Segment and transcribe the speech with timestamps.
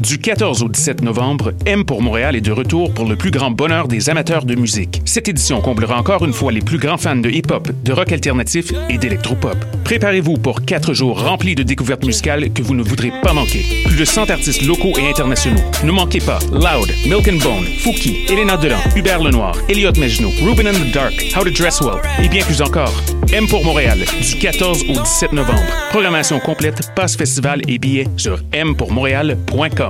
[0.00, 3.50] Du 14 au 17 novembre, M pour Montréal est de retour pour le plus grand
[3.50, 5.02] bonheur des amateurs de musique.
[5.04, 8.72] Cette édition comblera encore une fois les plus grands fans de hip-hop, de rock alternatif
[8.88, 9.58] et d'électropop.
[9.84, 13.62] Préparez-vous pour quatre jours remplis de découvertes musicales que vous ne voudrez pas manquer.
[13.84, 15.60] Plus de 100 artistes locaux et internationaux.
[15.84, 20.66] Ne manquez pas Loud, Milk and Bone, Fouki, Elena Delan, Hubert Lenoir, Elliot Mejno, Ruben
[20.66, 22.94] and the Dark, How to Dress Well et bien plus encore.
[23.32, 25.60] M pour Montréal, du 14 au 17 novembre.
[25.90, 29.89] Programmation complète, passe festival et billets sur mpourmontréal.com.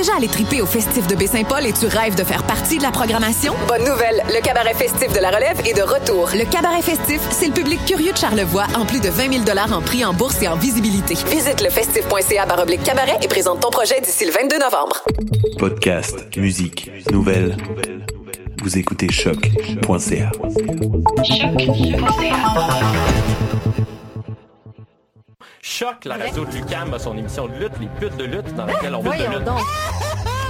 [0.00, 2.90] Déjà allé triper au festif de Baie-Saint-Paul et tu rêves de faire partie de la
[2.90, 3.52] programmation?
[3.68, 4.22] Bonne nouvelle!
[4.28, 6.30] Le cabaret festif de la relève est de retour.
[6.32, 9.82] Le cabaret festif, c'est le public curieux de Charlevoix en plus de 20 000 en
[9.82, 11.16] prix en bourse et en visibilité.
[11.28, 15.04] Visite le festif.ca baroblique cabaret et présente ton projet d'ici le 22 novembre.
[15.58, 17.58] Podcast, musique, nouvelles.
[18.62, 20.30] Vous écoutez choc.ca.
[21.24, 21.50] Choc,
[26.04, 28.94] la radio de Lucam a son émission de lutte, les putes de lutte, dans laquelle
[28.94, 29.44] on veut de lutte.
[29.44, 29.60] donc.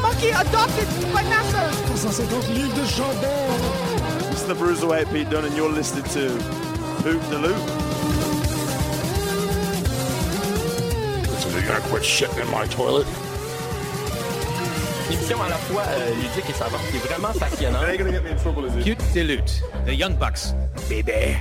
[0.03, 1.97] Ok, adopte les connasses!
[1.97, 4.31] 150 livres de chandelle!
[4.33, 6.31] It's the Bruiserweight Pete Dunne, and you're listening to
[7.05, 7.57] Hoop the Loop.
[11.39, 13.07] So you're gonna quit shitting in my toilet?
[15.11, 17.83] Une émission à la fois euh, ludique et savante, qui est vraiment passionnante.
[18.79, 18.85] It?
[18.85, 20.55] Cute Dilute, The Young Bucks,
[20.89, 21.37] baby.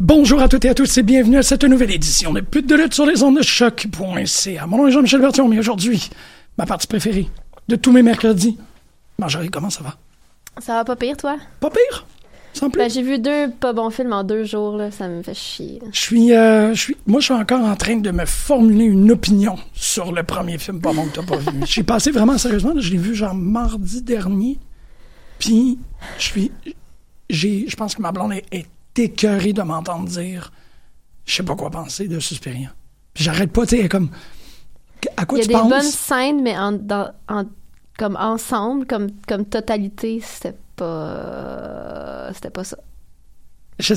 [0.00, 2.74] Bonjour à toutes et à tous et bienvenue à cette nouvelle édition de Pute de
[2.74, 4.66] lutte sur les ondes de choc.ca.
[4.66, 6.10] Mon nom est Jean-Michel Bertion, mais aujourd'hui,
[6.58, 7.28] ma partie préférée
[7.68, 8.58] de tous mes mercredis.
[9.18, 9.96] Marjorie, comment ça va?
[10.60, 11.36] Ça va pas pire, toi?
[11.60, 12.06] Pas pire?
[12.52, 12.80] Sans plus.
[12.80, 14.90] Ben, j'ai vu deux pas bons films en deux jours, là.
[14.90, 15.78] Ça me fait chier.
[15.80, 15.88] là.
[15.92, 19.10] Je suis, euh, je suis, moi, je suis encore en train de me formuler une
[19.10, 21.46] opinion sur le premier film pas bon que t'as pas vu.
[21.66, 24.58] J'ai passé vraiment sérieusement, là, je l'ai vu genre mardi dernier.
[25.38, 25.78] Puis,
[26.18, 26.52] je suis,
[27.30, 28.66] j'ai, je pense que ma blonde est, est
[28.96, 30.52] écœurée de m'entendre dire,
[31.24, 32.72] je sais pas quoi penser de Suspiria.
[33.14, 34.10] J'arrête pas, tu sais, comme,
[35.16, 35.68] à quoi Il y a tu des penses?
[35.70, 37.44] bonnes scènes, mais en, dans- en-
[37.98, 42.30] comme ensemble, comme, comme totalité, c'était pas.
[42.34, 42.76] C'était pas ça.
[43.78, 43.94] Je-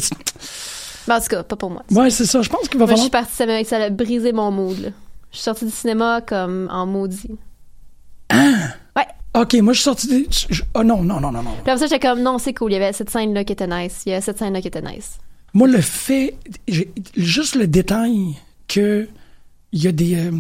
[1.07, 1.83] Ben, en tout cas, pas pour moi.
[1.91, 2.41] ouais, c'est ça.
[2.41, 3.25] Je pense qu'il va Moi, je falloir.
[3.27, 4.89] suis partie, ça ça a brisé mon mood, là.
[5.31, 7.37] Je suis sortie du cinéma comme en maudit.
[8.33, 9.05] Ouais.
[9.35, 10.07] Ok, moi, je suis sorti.
[10.07, 11.51] des- je- Oh non, non, non, non, non.
[11.63, 12.71] Puis après ça, j'étais comme, non, c'est cool.
[12.71, 14.03] Il y avait cette scène-là qui était nice.
[14.05, 15.17] Il y avait cette scène-là qui était nice.
[15.53, 16.35] Moi, le fait,
[17.15, 18.35] juste le détail
[18.67, 19.07] que
[19.71, 20.31] il y a des, euh,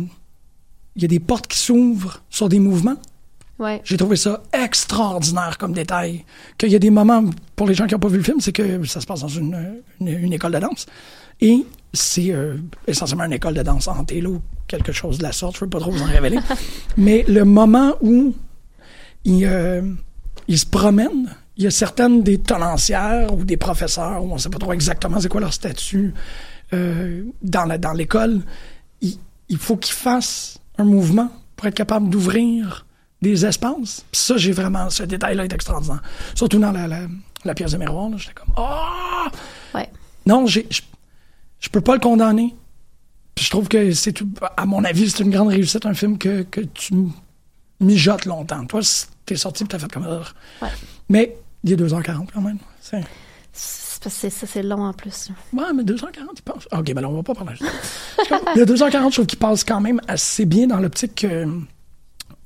[0.95, 2.95] il y a des portes qui s'ouvrent sur des mouvements.
[3.59, 3.81] Ouais.
[3.85, 6.25] J'ai trouvé ça extraordinaire comme détail.
[6.57, 7.23] Qu'il y a des moments,
[7.55, 9.27] pour les gens qui n'ont pas vu le film, c'est que ça se passe dans
[9.29, 10.85] une, une, une école de danse.
[11.41, 12.57] Et c'est euh,
[12.87, 15.55] essentiellement une école de danse en télo, quelque chose de la sorte.
[15.55, 16.39] Je ne veux pas trop vous en révéler.
[16.97, 18.33] Mais le moment où
[19.25, 19.81] il, euh,
[20.49, 24.49] se promène, il y a certaines des tenancières ou des professeurs, où on ne sait
[24.49, 26.13] pas trop exactement c'est quoi leur statut
[26.73, 28.41] euh, dans la- dans l'école.
[29.01, 29.17] il,
[29.49, 32.85] il faut qu'ils fassent un mouvement pour être capable d'ouvrir
[33.21, 34.03] des espaces.
[34.11, 34.89] Puis ça, j'ai vraiment...
[34.89, 36.01] Ce détail-là est extraordinaire.
[36.35, 37.01] Surtout dans la, la,
[37.45, 38.53] la pièce de miroir, j'étais comme...
[38.57, 39.27] Ah!
[39.73, 39.89] Ouais.
[40.25, 40.59] Non, je,
[41.59, 42.53] je peux pas le condamner.
[43.35, 44.27] Puis je trouve que c'est tout,
[44.57, 46.93] à mon avis, c'est une grande réussite, un film que, que tu
[47.79, 48.65] mijotes longtemps.
[48.65, 50.21] Toi, si t'es sorti et t'as fait comme ça.
[50.61, 50.71] Ouais.
[51.09, 52.57] Mais il est 2h40 quand même.
[52.81, 53.03] C'est...
[53.53, 55.29] C'est que c'est- ça, c'est long en plus.
[55.53, 56.67] Ouais, mais 2h40, il passe.
[56.71, 57.53] Ok, ben là, on va pas parler
[58.61, 61.47] a 2h40, je trouve qu'il passe quand même assez bien dans l'optique que,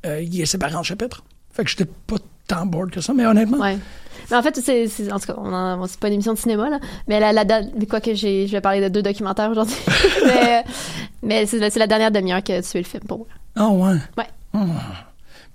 [0.05, 1.23] euh, est séparé en chapitres.
[1.51, 2.17] Fait que j'étais pas
[2.47, 3.57] tant bored que ça, mais honnêtement.
[3.57, 3.77] Ouais.
[4.29, 6.37] Mais en fait, c'est, c'est- en tout cas, on en- c'est pas une émission de
[6.37, 6.79] cinéma, là.
[7.07, 7.43] Mais la, la,
[7.89, 9.75] quoi que j'ai, je vais parler de deux documentaires aujourd'hui.
[10.27, 10.63] mais
[11.23, 13.27] mais c'est, la- c'est la dernière demi-heure qui a tué le film pour moi.
[13.55, 13.97] Ah ouais.
[14.17, 14.27] Ouais.
[14.53, 14.59] Ah.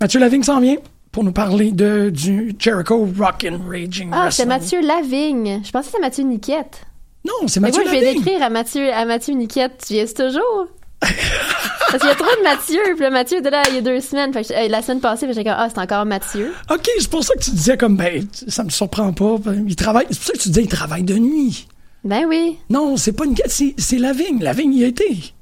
[0.00, 0.76] Mathieu Lavigne s'en vient
[1.14, 4.46] pour nous parler de, du Jericho Rock and Raging Ah, c'est.
[4.46, 5.62] Mathieu Lavigne.
[5.64, 6.82] Je pensais que c'était Mathieu Niquette.
[7.24, 9.84] Non, c'est Mais Mathieu moi, je vais décrire à Mathieu, à Mathieu Niquette.
[9.86, 10.66] Tu y es toujours?
[11.00, 12.80] Parce qu'il y a trop de Mathieu.
[12.96, 14.32] Puis là, Mathieu était là il y a deux semaines.
[14.32, 16.52] Fait que, euh, la semaine passée, j'étais comme, ah, c'est encore Mathieu.
[16.68, 19.36] OK, c'est pour ça que tu disais comme, ben, ça me surprend pas.
[19.38, 21.68] Ben, Il travaille, c'est pour ça que tu disais, il travaille de nuit.
[22.02, 22.58] Ben oui.
[22.70, 24.42] Non, c'est pas une c'est, c'est Lavigne.
[24.42, 25.32] Lavigne y a été.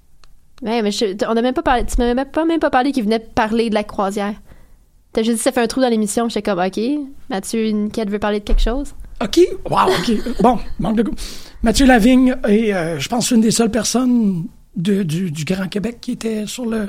[0.60, 2.92] Ben, mais je- on a même pas parlé, tu m'as même pas, même pas parlé
[2.92, 4.34] qu'il venait parler de la croisière.
[5.12, 6.28] T'as juste dit, ça fait un trou dans l'émission.
[6.28, 6.80] J'étais comme, OK,
[7.28, 8.94] Mathieu Niquette veut parler de quelque chose?
[9.22, 10.12] OK, wow, OK.
[10.42, 11.14] bon, manque de goût.
[11.62, 15.98] Mathieu Lavigne est, euh, je pense, une des seules personnes de- du, du Grand Québec
[16.00, 16.88] qui était sur le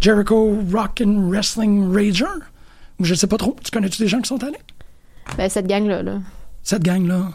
[0.00, 2.24] Jericho Rock and Wrestling Rager.
[2.98, 3.54] Ou je sais pas trop.
[3.62, 4.58] Tu connais-tu des gens qui sont allés?
[5.36, 6.18] Ben, cette gang-là, là.
[6.62, 7.28] Cette gang-là.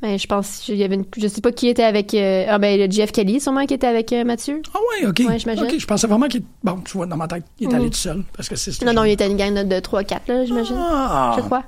[0.00, 2.58] Ben, je pense, il y avait une, je sais pas qui était avec, euh, ah,
[2.58, 4.62] ben, le Jeff Kelly, sûrement, qui était avec euh, Mathieu.
[4.72, 5.22] Ah ouais, OK.
[5.28, 5.64] Ouais, j'imagine.
[5.64, 6.42] OK, je pensais vraiment qu'il...
[6.62, 7.90] Bon, tu vois, dans ma tête, il est allé Mhm.
[7.90, 8.22] tout seul.
[8.36, 8.70] Parce que c'est...
[8.70, 10.76] ce Non, non, il était une gang de, de 3-4, là, j'imagine.
[10.78, 11.34] Ah.
[11.36, 11.64] Je crois.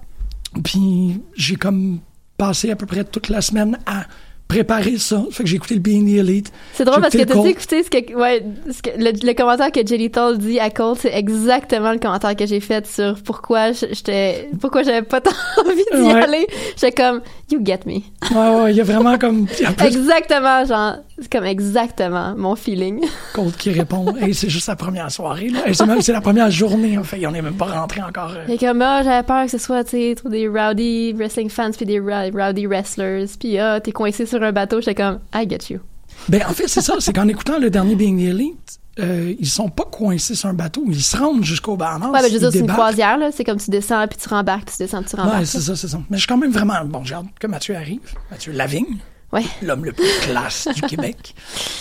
[0.65, 1.99] Puis j'ai comme
[2.37, 4.05] passé à peu près toute la semaine à
[4.49, 5.23] préparer ça.
[5.31, 6.53] Fait que j'ai écouté le Being the Elite.
[6.73, 9.71] C'est drôle parce que écouté t'as écouter ce que, ouais, ce que- le, le commentaire
[9.71, 13.71] que Jelly Toll dit à Cole, c'est exactement le commentaire que j'ai fait sur pourquoi
[13.71, 15.31] j'étais, pourquoi j'avais pas tant
[15.65, 16.21] envie d'y Ouais.
[16.25, 16.47] aller.
[16.75, 18.00] J'étais comme, you get me.
[18.35, 19.47] Ouais, ouais, il y a vraiment comme...
[19.67, 23.05] a plus Exactement, genre, c'est comme exactement mon feeling.
[23.35, 24.14] Cold qui répond.
[24.17, 25.49] Hey, c'est juste la première soirée.
[25.49, 25.67] Là.
[25.67, 27.25] Hey, c'est, même, c'est la première journée, en fait.
[27.26, 28.32] On n'est même pas rentré encore.
[28.37, 28.47] euh.
[28.52, 31.87] Et comme, ah, j'avais peur que ce soit, tu sais, des rowdy wrestling fans puis
[31.87, 33.26] des rowdy wrestlers.
[33.38, 34.81] Puis, ah, t'es coincé sur un bateau.
[34.81, 35.81] J'étais comme, I get you.
[36.29, 36.94] Ben, en fait, c'est ça.
[36.99, 40.55] C'est qu'en écoutant le dernier Being the Elite, euh, ils sont pas coincés sur un
[40.55, 40.85] bateau.
[40.88, 42.11] Ils se rendent jusqu'au Bahamas.
[42.11, 43.31] Ouais, ben, je veux Ils dire, c'est une croisière, là.
[43.32, 45.38] C'est comme tu descends puis tu rembarques, puis tu descends puis tu rembarques.
[45.41, 46.00] Ouais, c'est ça, c'est ça.
[46.11, 46.85] Mais je suis quand même vraiment...
[46.85, 48.00] Bon, j'ai hâte que Mathieu arrive.
[48.31, 48.99] Mathieu Lavigne.
[49.32, 49.44] Ouais.
[49.62, 51.35] L'homme le plus classe du Québec.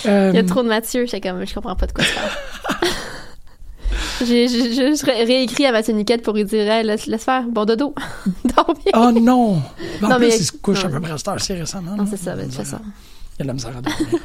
[0.06, 2.14] Euh, Il y a trop de Mathieu, j'étais comme, je comprends pas de quoi tu
[2.14, 2.92] parles.
[4.26, 7.66] J'ai juste ré- réécrit à Mathieu Niquette pour lui dire, Hey, laisse, laisse faire, bon
[7.66, 7.96] dodo.
[8.56, 8.92] Dors bien.
[8.96, 9.62] Oh non!
[10.02, 10.90] Ben, en Non, plus, mais- il se couche non.
[10.90, 11.96] à peu près à cette heure-ci récemment.
[11.96, 12.10] Non, là.
[12.12, 12.82] c'est ça, ben, c'est ça.
[12.84, 14.20] Il y a de la misère à dormir.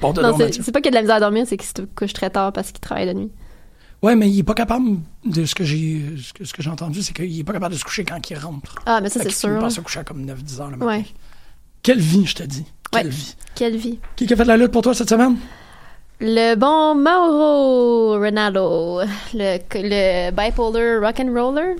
[0.00, 1.82] De Non, c'est pas qu'il y a de la misère à dormir, c'est qu'il se
[1.94, 3.30] couche très tard parce qu'il travaille la nuit.
[4.02, 6.00] Ouais, mais il est pas capable de ce que j'ai
[6.42, 8.76] ce que, j'ai entendu, c'est qu'il est pas capable de se coucher quand il rentre.
[8.86, 9.58] Ah, mais ça, c'est sûr.
[9.58, 10.86] par se coucher à comme 9-10 heures le matin.
[10.98, 11.04] Ouais.
[11.82, 12.64] Quelle vie, je te dis.
[12.90, 13.10] Quelle Ouais.
[13.12, 13.34] vie.
[13.54, 13.98] Quelle vie.
[14.16, 15.36] Qui a fait de la lutte pour toi cette semaine?
[16.22, 19.00] Le bon Mauro Ronaldo,
[19.34, 21.76] le, le bipolar rock and roller.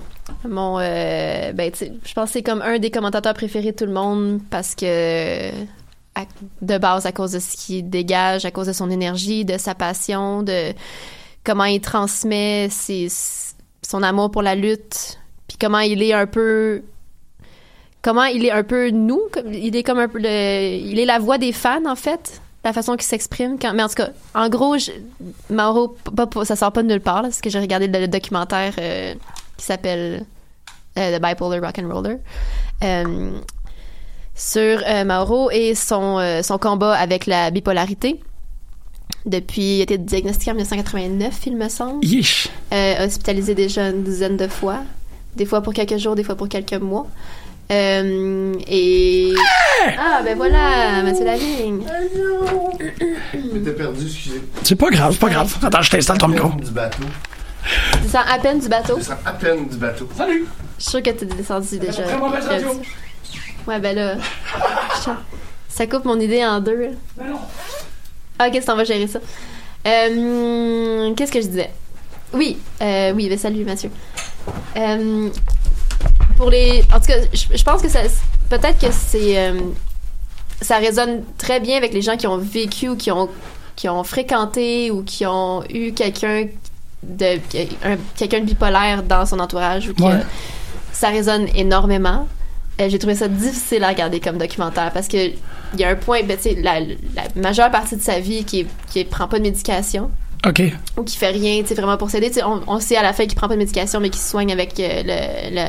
[0.47, 3.91] Mon, euh, ben, je pense que c'est comme un des commentateurs préférés de tout le
[3.93, 5.51] monde parce que,
[6.61, 9.75] de base, à cause de ce qu'il dégage, à cause de son énergie, de sa
[9.75, 10.73] passion, de
[11.43, 16.83] comment il transmet son amour pour la lutte, puis comment il est un peu
[18.01, 19.21] comment il est un peu nous,
[19.51, 22.73] il est comme un peu le, il est la voix des fans en fait, la
[22.73, 23.57] façon qu'il s'exprime.
[23.73, 24.91] Mais en tout cas, en gros, je,
[25.49, 28.73] Mauro, pas, ça sort pas de nulle part parce que j'ai regardé le, le documentaire
[28.79, 29.13] euh,
[29.57, 30.25] qui s'appelle
[30.97, 32.17] euh, The Bipolar Rock and Roller
[32.83, 33.31] euh,
[34.41, 38.19] sur euh, Mauro et son euh, son combat avec la bipolarité.
[39.27, 42.03] Depuis, il a été diagnostiqué en 1989, il me semble.
[42.03, 42.49] Yeesh.
[42.73, 44.79] Euh, hospitalisé déjà une dizaine de fois.
[45.35, 47.05] Des fois pour quelques jours, des fois pour quelques mois.
[47.71, 49.31] Euh, et...
[49.97, 51.83] Ah, ben voilà, Mathieu Lavigne.
[53.63, 54.41] T'es perdu, excusez.
[54.63, 55.55] C'est pas grave, c'est pas grave.
[55.61, 56.49] Attends, je t'installe ton micro.
[56.49, 57.03] Du bateau.
[58.01, 58.97] Tu sens à peine du bateau?
[58.97, 60.09] Je sens à peine du bateau.
[60.17, 60.47] Salut!
[60.79, 62.03] Je suis sûre que t'es descendu déjà.
[62.03, 62.69] très mauvaise radio.
[63.67, 64.15] Ouais, ben là...
[65.69, 66.89] Ça coupe mon idée en deux.
[67.17, 67.39] Ben non.
[68.37, 69.19] Ah, ok, ça, on va gérer ça?
[69.87, 71.71] Euh, Qu'est-ce que je disais?
[72.33, 73.89] Oui, euh, oui, ben salut Mathieu.
[74.77, 75.29] Euh,
[76.37, 76.83] pour les...
[76.93, 77.99] En tout cas, je, je pense que ça...
[78.49, 79.53] Peut-être que c'est...
[80.61, 83.29] ça résonne très bien avec les gens qui ont vécu ou qui ont,
[83.75, 86.47] qui ont fréquenté ou qui ont eu quelqu'un
[87.03, 87.37] de
[87.83, 90.19] un- quelqu'un de bipolaire dans son entourage ou qui Ouais.
[90.91, 92.27] ça résonne énormément.
[92.81, 95.95] Euh, J'ai trouvé ça difficile à regarder comme documentaire parce que il y a un
[95.95, 100.11] point, ben, la, la majeure partie de sa vie qui, qui prend pas de médication
[100.45, 100.61] OK.
[100.97, 102.31] ou qui fait rien, tu vraiment pour s'aider.
[102.45, 104.51] On, on sait à la fin qu'il prend pas de médication, mais qu'il se soigne
[104.51, 105.61] avec euh, le, le-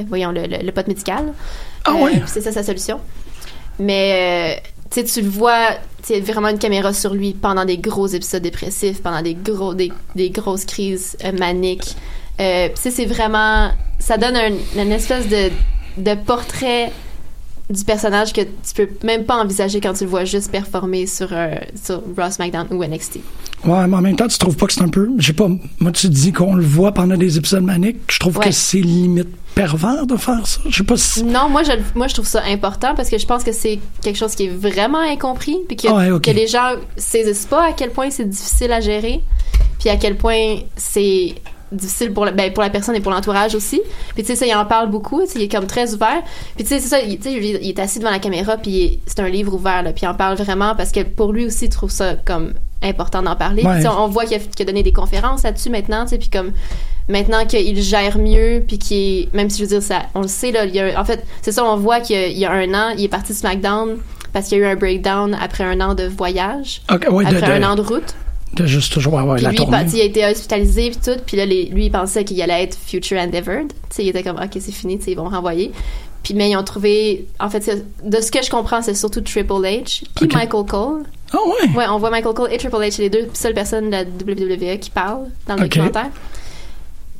[0.00, 1.32] euh, voyons, le, le, le pot médical.
[1.84, 2.98] Ah Euh, C'est ça sa solution.
[3.78, 5.70] Mais, euh, tu le vois,
[6.06, 9.92] tu vraiment une caméra sur lui pendant des gros épisodes dépressifs, pendant des gros, des,
[10.14, 11.94] des grosses crises maniques.
[12.40, 14.50] Euh, puis tu sais, c'est vraiment, ça donne un,
[14.82, 15.50] une espèce de,
[15.96, 16.92] de portrait
[17.70, 21.28] du personnage que tu peux même pas envisager quand tu le vois juste performer sur,
[21.32, 23.20] euh, sur Raw, SmackDown ou NXT.
[23.64, 25.08] Ouais, mais en même temps, tu trouves pas que c'est un peu.
[25.16, 25.48] Je sais pas,
[25.80, 27.96] moi, tu dis qu'on le voit pendant des épisodes maniques.
[28.10, 28.44] Je trouve Ouais.
[28.46, 30.60] que c'est limite pervers de faire ça.
[30.68, 31.22] Je sais pas si.
[31.24, 34.16] Non, moi je, moi je trouve ça important parce que je pense que c'est quelque
[34.16, 37.90] chose qui est vraiment incompris puis que, ouais, que les gens saisissent pas à quel
[37.92, 39.20] point c'est difficile à gérer
[39.78, 41.36] puis à quel point c'est
[41.72, 43.80] difficile pour la, ben, pour la personne et pour l'entourage aussi.
[44.14, 46.22] Puis tu sais ça il en parle beaucoup, il est comme très ouvert.
[46.56, 49.28] Puis tu sais c'est ça, il, il est assis devant la caméra puis c'est un
[49.28, 51.90] livre ouvert là, puis il en parle vraiment parce que pour lui aussi il trouve
[51.90, 53.62] ça comme important d'en parler.
[53.64, 53.80] Ouais.
[53.80, 56.52] Sais, on voit qu'il a, donné des conférences là-dessus maintenant, puis comme
[57.08, 60.52] maintenant qu'il gère mieux puis qu'il même si je veux dire ça on le sait
[60.52, 62.74] là, il y a, en fait, c'est ça on voit qu'il y y a un
[62.74, 63.96] an, il est parti de SmackDown
[64.32, 67.36] parce qu'il y a eu un breakdown après un an de voyage, Ok, ouais, de-
[67.36, 68.14] après de- un an de route.
[68.56, 71.20] De juste toujours avoir Puis la lui, il, il a été hospitalisé puis tout.
[71.26, 73.68] Puis là, les- lui, il pensait qu'il allait être future endeavored.
[73.68, 75.72] Tu sais, il était comme, OK, c'est fini, ils vont renvoyer.
[76.22, 79.52] Puis, mais ils ont trouvé, en fait, de ce que je comprends, c'est surtout Triple
[79.52, 80.28] H puis.
[80.32, 81.02] Michael Cole.
[81.32, 81.70] Ah ouais?
[81.76, 84.78] Ouais, on voit Michael Cole et Triple H, les deux seules personnes de la WWE
[84.78, 85.68] qui parlent dans le Ok.
[85.68, 86.10] documentaire.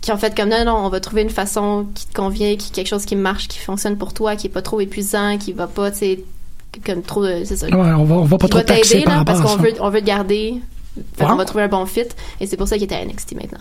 [0.00, 2.70] Qui ont fait comme, non, non, on va trouver une façon qui te convient, qui
[2.70, 5.66] quelque chose qui marche, qui fonctionne pour toi, qui est pas trop épuisant, qui va
[5.66, 6.20] pas, tu sais,
[6.84, 7.66] comme trop, c'est ça.
[7.66, 10.00] Ouais, on va, on va pas trop t'aider, par là, parce qu'on veut, on veut
[10.00, 10.60] te garder.
[10.96, 11.28] Wow.
[11.28, 12.02] qu'on va trouver un bon fit.
[12.40, 13.58] Et c'est pour ça qu'il est à NXT maintenant.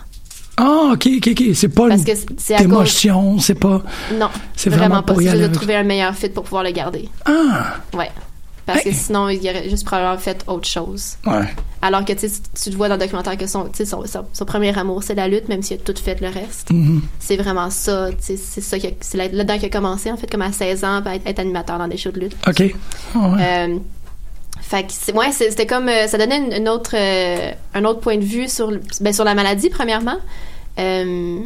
[0.58, 1.44] Ah, ok, ok, ok.
[1.56, 3.82] C'est pas Parce que c'est à cause- émotion, c'est pas.
[4.14, 5.16] Non, C'est vraiment, pas.
[5.16, 7.10] C'est juste de trouver un meilleur fit pour pouvoir le garder.
[7.26, 7.78] Ah!
[7.96, 8.12] Ouais.
[8.66, 11.16] Parce que sinon, il aurait juste probablement fait autre chose.
[11.26, 11.44] Ouais.
[11.82, 14.78] Alors que tu tu te vois dans le documentaire que son, son, son, son premier
[14.78, 16.70] amour, c'est la lutte, même s'il a tout fait le reste.
[16.70, 17.02] Mhm.
[17.20, 18.08] C'est vraiment ça.
[18.22, 21.16] C'est ça c'est là- là-dedans qu'il a commencé, en fait, comme à 16 ans, à
[21.16, 22.38] être, être animateur dans des shows de lutte.
[22.48, 22.74] Ok.
[23.16, 23.38] Ah ouais.
[23.42, 23.78] Euh,
[24.76, 28.00] fait que c'est- ouais, c'était comme euh, ça donnait une, une autre euh, un autre
[28.00, 30.18] point de vue sur ben, sur la maladie premièrement.
[30.80, 31.40] Euh,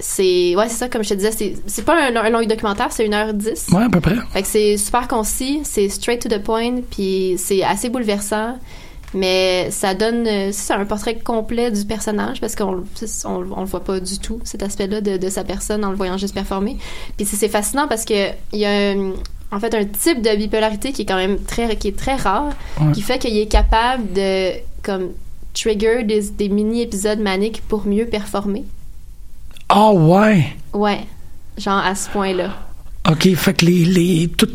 [0.00, 1.30] c'est ouais, c'est ça comme je te disais,
[1.66, 3.72] c'est pas un, un long documentaire, c'est 1h10.
[3.76, 4.16] Ouais, à peu près.
[4.32, 8.58] Fait que c'est super concis, c'est straight to the point, puis c'est assez bouleversant.
[9.14, 12.82] Mais ça donne c'est un portrait complet du personnage parce qu'on
[13.26, 15.96] on, on le voit pas du tout cet aspect-là de, de sa personne en le
[15.96, 16.78] voyant juste performer.
[17.18, 19.12] Puis c'est fascinant parce que il y a un-
[19.52, 22.50] en fait un type de bipolarité qui est quand même très qui est très rare,
[22.80, 22.92] Ouais.
[22.92, 25.10] qui fait qu'il est capable de comme
[25.54, 28.64] trigger des, des mini épisodes maniques pour mieux performer.
[29.68, 30.46] Ah ouais.
[30.72, 31.00] Ouais,
[31.58, 32.50] genre à ce point-là.
[33.10, 34.48] OK, fait que les, les, tous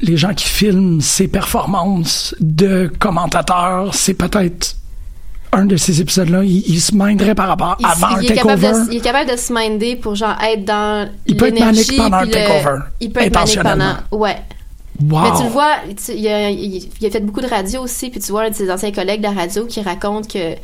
[0.00, 4.76] les gens qui filment ces performances de commentateurs, c'est peut-être
[5.54, 8.72] un de ces épisodes-là, ils se minderaient par rapport Il, avant il un takeover.
[8.86, 11.96] de, il est capable de se minder pour genre être dans Il peut être manique
[11.96, 14.36] pendant un le- takeover, Il peut être manique pendant ouais.
[15.10, 15.20] Wow.
[15.22, 18.10] Mais tu le vois, tu- il, a, il- il a fait beaucoup de radio aussi,
[18.10, 20.54] puis tu vois un de ses anciens collègues de la radio qui raconte que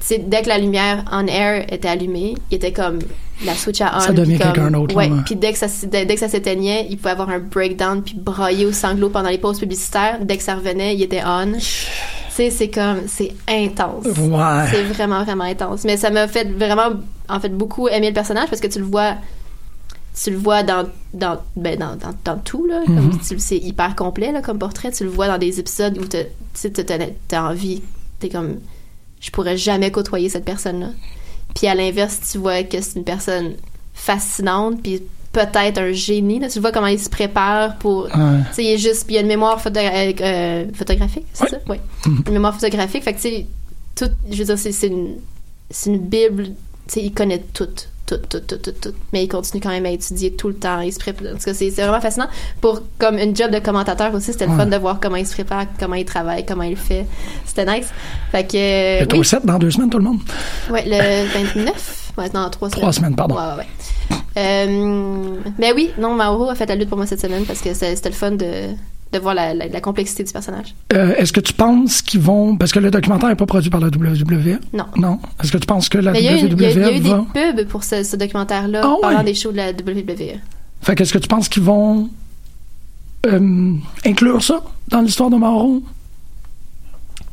[0.00, 2.98] sais, dès que la lumière on air était allumée, il était comme
[3.44, 4.00] la switch à on.
[4.00, 6.96] Ça devient quelqu'un d'autre, Ouais, puis dès que ça dès, dès que ça s'éteignait, il
[6.96, 10.18] pouvait avoir un breakdown puis brailler au sanglot pendant les pauses publicitaires.
[10.22, 11.52] Dès que ça revenait, il était on.
[11.52, 11.60] Tu
[12.42, 14.04] sais, c'est comme c'est intense.
[14.04, 14.66] Ouais.
[14.70, 15.84] C'est vraiment vraiment intense.
[15.84, 16.96] Mais ça m'a fait vraiment
[17.28, 19.14] en fait beaucoup aimer le personnage parce que tu le vois
[20.22, 24.32] tu le vois dans dans ben dans, dans, dans tout là comme c'est hyper complet
[24.32, 26.70] là comme portrait tu le vois dans des épisodes où tu
[27.28, 27.82] t'as envie
[28.18, 28.56] t'es comme
[29.26, 30.88] je pourrais jamais côtoyer cette personne là
[31.54, 33.54] puis à l'inverse tu vois que c'est une personne
[33.94, 35.02] fascinante puis
[35.32, 36.48] peut-être un génie là.
[36.48, 38.10] Tu vois comment il se prépare pour Ouais.
[38.50, 41.48] tu sais il est juste il y a une mémoire photo- euh, euh, photographique c'est
[41.48, 41.58] ça?
[41.68, 43.46] Oui une mémoire photographique fait que tu sais
[43.94, 45.16] tout je veux dire c'est une
[45.70, 46.44] c'est une bible
[46.86, 47.68] tu sais il connaît tout
[48.06, 50.80] tout tout tout tout tout mais il continue quand même à étudier tout le temps
[50.80, 52.28] il se prépare en tout cas c'est vraiment fascinant
[52.60, 54.58] pour comme une job de commentateur aussi c'était le Ouais.
[54.58, 57.04] fun de voir comment il se prépare comment il travaille comment il fait
[57.44, 57.88] c'était nice
[58.30, 59.18] fait que euh, Le oui.
[59.18, 60.20] au 7 dans deux semaines, tout le monde.
[60.70, 61.26] Ouais, le
[61.64, 62.12] 29.
[62.18, 62.80] Ouais, non, trois semaines.
[62.82, 63.34] Trois semaines, pardon.
[63.36, 64.16] Ouais, ouais.
[64.38, 67.74] Euh, mais oui, non, Mauro a fait la lutte pour moi cette semaine parce que
[67.74, 68.68] c'était le fun de,
[69.12, 70.74] de voir la, la- la complexité du personnage.
[70.92, 72.56] Euh, Est-ce que tu penses qu'ils vont.
[72.56, 74.58] Parce que le documentaire n'est pas produit par la WWE.
[74.72, 74.86] Non.
[74.96, 75.18] Non?
[75.42, 76.36] Est-ce que tu penses que la mais WWE il y a-
[76.70, 77.24] il y a eu va.
[77.34, 78.98] des pubs pour ce, ce documentaire-là Ah ouais?
[79.02, 80.40] pendant des shows de la WWE.
[80.82, 82.08] Fait qu'est-ce que tu penses qu'ils vont
[83.26, 83.72] euh,
[84.04, 85.82] inclure ça dans l'histoire de Mauro?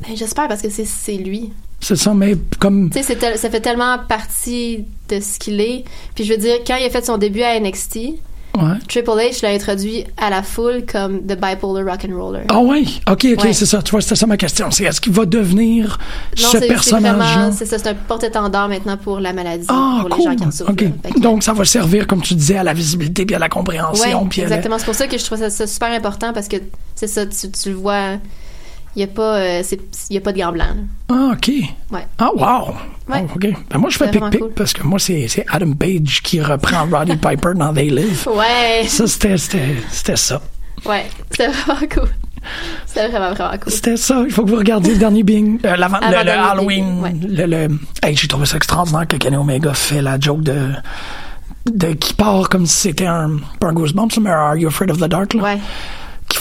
[0.07, 1.51] Ben, J'espère parce que c'est- lui.
[1.79, 2.89] C'est ça, mais comme.
[2.89, 5.83] Tu sais, ça fait tellement partie de ce qu'il est.
[6.15, 7.99] Puis je veux dire, quand il a fait son début à NXT,
[8.55, 8.77] Ouais.
[8.87, 12.43] Triple H l'a introduit à la foule comme The Bipolar Rock'n'Roller.
[12.49, 13.53] Ah oui, ok, ok, Ouais.
[13.53, 13.81] c'est ça.
[13.81, 14.69] Tu vois, c'était ça ma question.
[14.69, 15.97] C'est est-ce qu'il va devenir
[16.39, 17.23] Non, ce c'est- c'est personnage-là?
[17.23, 20.23] vraiment, c'est ça, c'est un porte-étendard maintenant pour la maladie, Ah, pour les cool.
[20.25, 20.75] gens qui en souffrent.
[20.75, 24.21] que- Donc, ça va servir, comme tu disais, à la visibilité puis à la compréhension.
[24.21, 24.77] Ouais, puis à la- exactement.
[24.77, 26.57] C'est pour ça que je trouve ça, ça super important parce que
[26.93, 28.17] c'est ça, tu, tu le vois,
[28.95, 29.63] il y a pas, euh,
[30.09, 30.67] y a pas de gants blancs.
[30.75, 30.83] là.
[31.09, 31.47] Ah, ok.
[31.91, 32.07] Ouais.
[32.19, 32.73] Ah, wow.
[33.09, 33.25] Ouais.
[33.27, 33.47] Oh, ok.
[33.69, 34.53] Ben, moi, je fais C'est vraiment pic-pic cool.
[34.53, 38.27] parce que moi, c'est c'est Adam Page qui reprend Roddy Piper dans They Live.
[38.33, 38.85] Ouais.
[38.87, 40.41] Ça, c'était c'était- c'était ça.
[40.85, 42.09] Ouais, c'était vraiment cool.
[42.85, 43.71] C'était vraiment, vraiment cool.
[43.71, 44.21] C'était ça.
[44.25, 45.59] Il faut que vous regardiez le dernier Bing.
[45.65, 47.01] euh, l'avant- le, le Avant-dernier Halloween.
[47.01, 47.45] Bing, ouais.
[47.47, 50.71] Le, le- Hey, j'ai trouvé ça extraordinaire que Kenny Omega fait la joke de.
[51.71, 53.37] de qui part comme si c'était un.
[53.59, 55.33] Pas un Goosebumps, mais un Are You Afraid of the Dark?
[55.35, 55.57] Là, Ouais.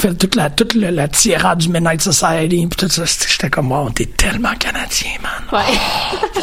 [0.03, 2.67] Fait toute la, toute le- la tirade du Midnight Society.
[2.67, 3.07] Puis tout ça.
[3.07, 5.31] C'était- J'étais comme, wow, t'es tellement canadien, man.
[5.53, 5.79] Ouais.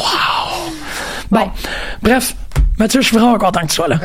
[1.30, 1.48] Bon,
[2.02, 2.34] bref,
[2.76, 4.00] Mathieu, je suis vraiment content que tu sois là.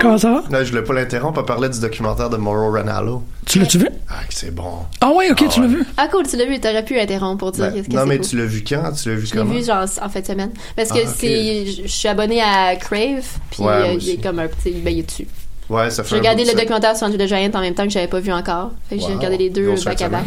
[0.00, 0.42] Comment ça va?
[0.50, 3.22] Non, je voulais pas l'interrompre, on parlait du documentaire de Mauro Ranallo.
[3.46, 3.88] Tu l'as-tu vu?
[4.08, 4.78] Ah, c'est bon.
[5.00, 5.72] Ah ouais, ok, Ah tu l'as ouais.
[5.74, 5.84] vu?
[5.96, 8.16] Ah cool, tu l'as vu, t'aurais pu interrompre pour dire Ben, qu'est-ce que non, mais
[8.18, 8.26] cool.
[8.26, 8.90] tu l'as vu quand?
[8.92, 9.54] Tu l'as vu Je l'ai comment?
[9.54, 10.50] vu genre en fin de semaine.
[10.74, 14.40] Parce que Ah, c'est, je suis abonnée à Crave, puis Ouais, euh, il est comme
[14.40, 15.28] un petit, ben il est dessus.
[15.70, 16.56] Ouais, ça fait J'ai regardé le ça.
[16.56, 18.72] documentaire sur Andrew the Giant en même temps que j'avais pas vu encore.
[18.88, 19.16] Fait que j'ai Wow.
[19.16, 20.24] regardé les deux back à back.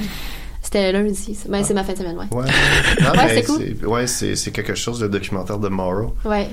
[0.61, 1.37] C'était lundi.
[1.47, 2.25] Ben, c'est ma fin de semaine, ouais.
[2.31, 2.45] Ouais.
[3.01, 3.57] Non, Ouais, c'est cool.
[3.79, 6.13] c'est- Ouais, c'est c'est quelque chose, le documentaire de Mauro.
[6.25, 6.49] Ouais.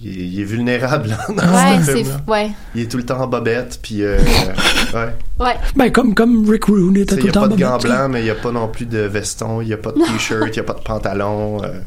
[0.00, 2.20] Il est, il est vulnérable là, dans Ouais, ce c'est, film-là.
[2.28, 2.50] ouais.
[2.74, 4.18] Il est tout le temps en bobette, puis euh,
[4.94, 5.14] ouais.
[5.44, 5.56] Ouais.
[5.74, 7.54] Ben, comme, comme Rick Rooney, Tu était tout Il le n'y temps a pas de
[7.54, 7.90] en gants bobette.
[7.90, 9.98] blancs, mais il n'y a pas non plus de veston, il n'y a pas de
[10.12, 11.64] t-shirt, il n'y a pas de pantalon.
[11.64, 11.80] euh.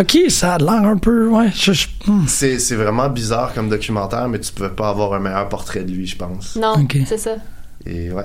[0.00, 1.50] Ok, ça a l'air un peu, ouais.
[1.54, 2.24] je- je- hmm.
[2.26, 5.92] C'est c'est vraiment bizarre comme documentaire, mais tu pouvais pas avoir un meilleur portrait de
[5.92, 6.56] lui, je pense.
[6.56, 6.74] Non,
[7.06, 7.36] c'est ça.
[7.86, 8.24] Et ouais.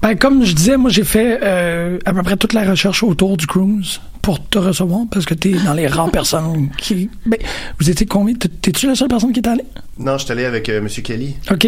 [0.00, 3.36] Ben, comme je disais, moi, j'ai fait euh, à peu près toute la recherche autour
[3.36, 7.10] du cruise pour te recevoir, parce que t'es dans les rangs personnes qui...
[7.26, 7.38] Ben,
[7.78, 8.34] vous étiez combien?
[8.34, 9.64] T'es- T'es-tu la seule personne qui est allée?
[9.98, 10.88] Non, je suis allé avec euh, M.
[10.88, 11.36] Kelly.
[11.50, 11.66] OK.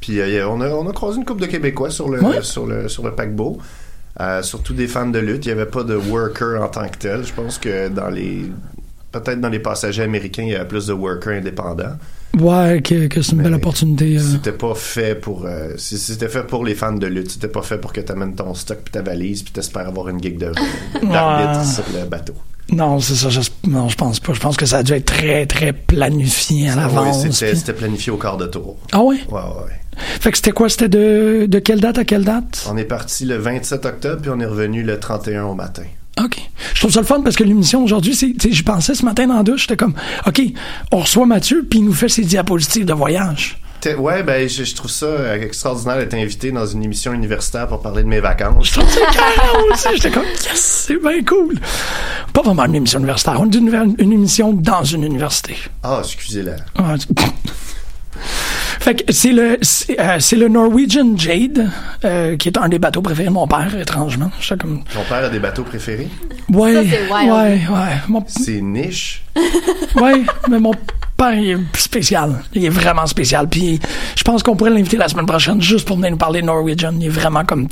[0.00, 2.42] Puis euh, on, a, on a croisé une couple de Québécois sur le, Ouais.
[2.42, 3.58] sur le, sur le paquebot.
[4.20, 5.46] Euh, surtout des fans de lutte.
[5.46, 7.24] Il n'y avait pas de worker en tant que tel.
[7.24, 8.46] Je pense que dans les.
[9.12, 11.96] Peut-être dans les passagers américains, il y avait plus de workers indépendants.
[12.38, 14.18] Ouais, que, que c'est une belle opportunité.
[14.18, 14.20] euh.
[14.20, 15.46] C'était pas fait pour.
[15.46, 17.30] euh, c'était fait pour les fans de lutte.
[17.32, 20.08] C'était pas fait pour que tu amènes ton stock puis ta valise puis t'espères avoir
[20.10, 20.52] une gig de
[21.02, 22.34] d'arbitre sur le bateau.
[22.72, 23.30] Non, c'est ça.
[23.30, 24.32] Je, non, je pense pas.
[24.32, 27.22] Je pense que ça a dû être très, très planifié à Oui, l'avance.
[27.30, 28.76] c'était, puis- c'était planifié au quart de tour.
[28.92, 29.00] Ah?
[29.02, 29.79] Ouais, ouais, ouais.
[29.96, 30.68] Fait que c'était quoi?
[30.68, 32.66] C'était de, de quelle date à quelle date?
[32.70, 35.82] On est parti le 27 octobre puis on est revenu le 31 au matin.
[36.22, 36.38] OK.
[36.74, 39.36] Je trouve ça le fun parce que l'émission aujourd'hui, c'est, j'y pensais ce matin dans
[39.36, 39.94] la douche, j'étais comme,
[40.26, 40.40] OK,
[40.92, 43.58] on reçoit Mathieu, puis il nous fait ses diapositives de voyage.
[43.98, 47.80] Ouais, ben, je, je trouve ça euh, extraordinaire d'être invité dans une émission universitaire pour
[47.80, 48.66] parler de mes vacances.
[48.66, 49.00] Je trouve ça
[49.72, 49.88] aussi.
[49.94, 51.58] J'étais comme, yes, c'est bien cool.
[52.34, 55.56] Pas vraiment une émission universitaire, on est une, une émission dans une université.
[55.82, 56.56] Ah, excusez-la.
[56.78, 56.96] Ouais.
[58.80, 61.68] Fait que c'est le c'est, euh, c'est le Norwegian Jade
[62.04, 64.30] euh, qui est un des bateaux préférés de mon père étrangement.
[64.58, 66.08] Comme Ton père a des bateaux préférés?
[66.48, 67.30] ouais Ça, c'est wild.
[67.30, 69.22] ouais ouais mon C'est niche?
[69.96, 70.72] ouais mais mon
[71.16, 72.42] père il est spécial.
[72.54, 73.48] Il est vraiment spécial.
[73.48, 73.78] Puis
[74.16, 76.94] je pense qu'on pourrait l'inviter la semaine prochaine juste pour venir nous parler de Norwegian.
[76.98, 77.68] Il est vraiment comme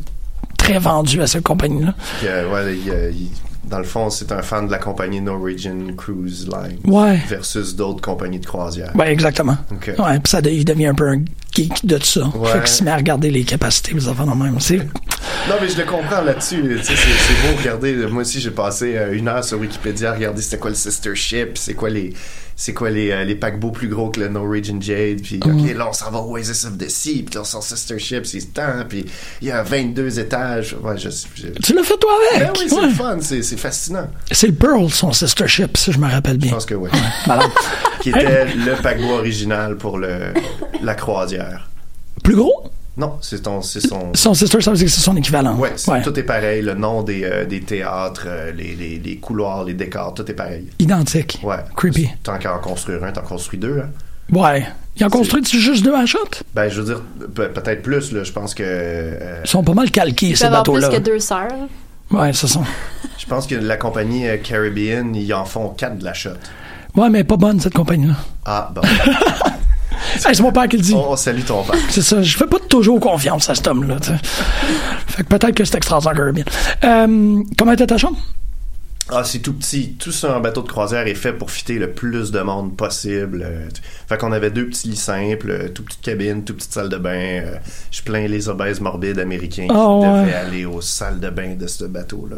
[0.59, 1.95] très vendu à cette compagnie là.
[2.19, 3.31] Puis, euh, ouais, il, euh, il-
[3.69, 6.79] dans le fond, c'est un fan de la compagnie Norwegian Cruise Line.
[6.85, 7.21] Ouais.
[7.29, 8.93] Versus d'autres compagnies de croisière.
[8.95, 9.57] Ouais exactement.
[9.71, 9.93] Ok.
[9.99, 11.23] Ouais puis ça il devient un peu un
[11.55, 12.27] geek de ça.
[12.35, 12.51] Ouais.
[12.51, 14.61] Fait qu'il se met à regarder les capacités les enfants même.
[14.61, 16.63] C'est Non, mais je le comprends là-dessus.
[16.63, 17.95] Tu sais, c'est, c'est beau regarder.
[18.07, 21.15] Moi aussi, j'ai passé euh, une heure sur Wikipédia à regarder c'était quoi le sister
[21.15, 22.13] ship, c'est quoi les,
[22.61, 25.23] c'est quoi les, euh, les paquebots plus gros que le Norwegian Jade.
[25.23, 25.61] Puis, Mm.
[25.65, 27.23] OK, là, on s'en va au Oasis of the Sea.
[27.23, 28.85] Puis là, on s'en sister ship, c'est temps.
[28.89, 29.05] Puis
[29.41, 30.77] il y a 22 étages.
[30.83, 32.49] Ouais, je, je- Tu l'as fait toi avec.
[32.49, 32.87] Ben oui, c'est Ouais.
[32.89, 33.19] le fun.
[33.21, 34.09] C'est, c'est fascinant.
[34.33, 36.49] C'est le Pearl, son sister ship, si je me rappelle bien.
[36.51, 36.91] Je pense que oui.
[38.01, 40.33] Qui était le paquebot original pour le,
[40.83, 41.71] la croisière.
[42.25, 42.71] Plus gros?
[42.99, 44.13] Non, c'est ton, c'est son.
[44.15, 45.57] Son sister, ça veut dire que c'est son équivalent.
[45.57, 46.03] Ouais, c'est- Ouais.
[46.03, 46.63] tout est pareil.
[46.63, 50.35] Le nom des, euh, des théâtres, euh, les, les, les couloirs, les décors, tout est
[50.35, 50.67] pareil.
[50.81, 51.39] Identique.
[51.45, 51.59] Ouais.
[51.77, 52.09] Creepy.
[52.25, 53.81] Tant qu'à en construire un, t'en construis deux.
[53.85, 53.91] Hein?
[54.33, 54.67] Ouais.
[54.97, 56.19] Il en construit juste deux à shot?
[56.55, 57.03] Ben, je veux dire,
[57.35, 58.11] pe- peut-être plus.
[58.13, 58.25] Là.
[58.25, 58.65] Je pense que.
[58.67, 60.99] euh, Ils sont pas mal calqués, ces avoir plus bateaux-là.
[60.99, 61.53] que deux sœurs.
[62.11, 62.61] Ouais, c'est ça.
[63.17, 66.31] je pense que la compagnie Caribbean, ils en font quatre de la shot.
[66.97, 68.15] Ouais, mais pas bonne, cette compagnie-là.
[68.45, 68.81] Ah, bon.
[70.27, 70.95] Hey, c'est mon père qui le dit.
[70.95, 71.79] on salue ton père.
[71.91, 72.23] C'est ça.
[72.23, 73.97] Je fais pas toujours confiance à cet homme-là.
[75.07, 76.45] fait que peut-être que c'est extraordinaire.
[76.85, 78.19] Euh, comment était ta chambre?
[79.11, 79.95] Ah, c'est tout petit.
[79.99, 83.43] Tout sur un bateau de croisière est fait pour fitter le plus de monde possible.
[83.43, 83.67] Euh,
[84.07, 86.99] fait qu'on avait deux petits lits simples, euh, toute petite cabine, toute petite salle de
[86.99, 87.41] bain.
[87.43, 87.55] Euh,
[87.91, 90.21] je plains les obèses morbides américains qui Ah, ouais.
[90.25, 92.37] devaient aller aux salles de bain de ce bateau-là.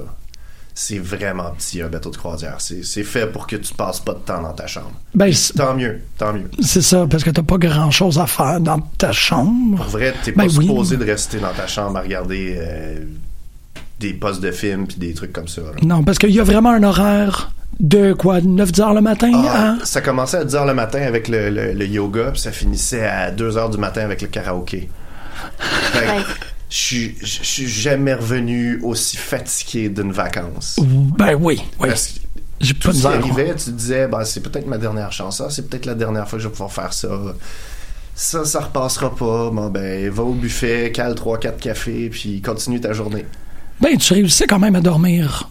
[0.75, 2.57] C'est vraiment petit, un bateau de croisière.
[2.59, 4.93] C'est c'est fait pour que tu passes pas de temps dans ta chambre.
[5.15, 6.49] Ben, c'est Tant mieux, tant mieux.
[6.63, 9.77] c'est ça, parce que t'as pas grand-chose à faire dans ta chambre.
[9.77, 10.67] Pour vrai, t'es Ben pas oui.
[10.67, 13.01] supposé de rester dans ta chambre à regarder euh,
[13.99, 15.61] des postes de films puis des trucs comme ça.
[15.63, 15.71] là.
[15.83, 19.31] Non, parce qu'il y a vraiment un horaire de quoi, 9-10 heures le matin?
[19.35, 22.41] Ah, à- Ça commençait à 10 h le matin avec le, le- le yoga, puis
[22.41, 24.89] ça finissait à 2 h du matin avec le karaoké.
[25.59, 26.07] Fait.
[26.71, 30.79] Je suis- je suis jamais revenu aussi fatigué d'une vacance.
[31.19, 31.89] Ben oui, oui.
[31.89, 32.21] Parce que
[32.61, 33.25] J'ai tout pas de ce qui misère.
[33.35, 35.39] arrivait, tu te disais, ben, c'est peut-être ma dernière chance.
[35.39, 37.09] Ça, c'est peut-être la dernière fois que je vais pouvoir faire ça.
[38.15, 39.51] Ça, ça repassera pas.
[39.51, 43.25] Bon, ben, va au buffet, cale 3-4 cafés, puis continue ta journée.
[43.81, 45.51] Ben, tu réussissais quand même à dormir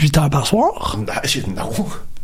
[0.00, 0.98] 8 heures par soir?
[1.06, 1.14] Ben,
[1.56, 1.70] non.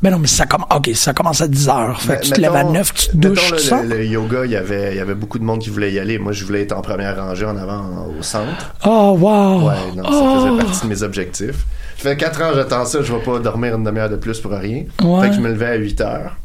[0.01, 0.69] Ben non, mais ça commence.
[0.75, 2.01] OK, ça commence à 10 heures.
[2.01, 4.57] Fait que tu te lèves à 9, tu te mettons, douches, le, yoga, il y
[4.57, 6.19] avait, il y avait beaucoup de monde qui voulait y aller.
[6.19, 8.75] Moi, je voulais être en première rangée en avant au centre.
[8.87, 9.69] Oh, wow!
[9.69, 10.47] Ouais, non, ça Oh!
[10.47, 11.67] faisait partie de mes objectifs.
[11.97, 14.85] fait 4 ans j'attends ça, je vais pas dormir une demi-heure de plus pour rien.
[15.03, 15.23] Ouais.
[15.23, 16.37] Fait que je me levais à 8 heures.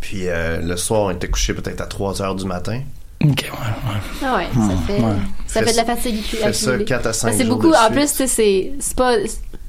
[0.00, 2.80] Puis euh, le soir, on était couché peut-être à 3 heures du matin.
[3.24, 4.00] Ok, ouais, ouais.
[4.24, 5.12] Ah ouais, ça fait, Ouais.
[5.46, 6.84] ça fait de la ça- fatigue fais ça accumulée.
[6.84, 7.70] quatre à cinq Ben, C'est jours beaucoup.
[7.72, 8.26] de En plus, c'est
[8.78, 9.14] c'est pas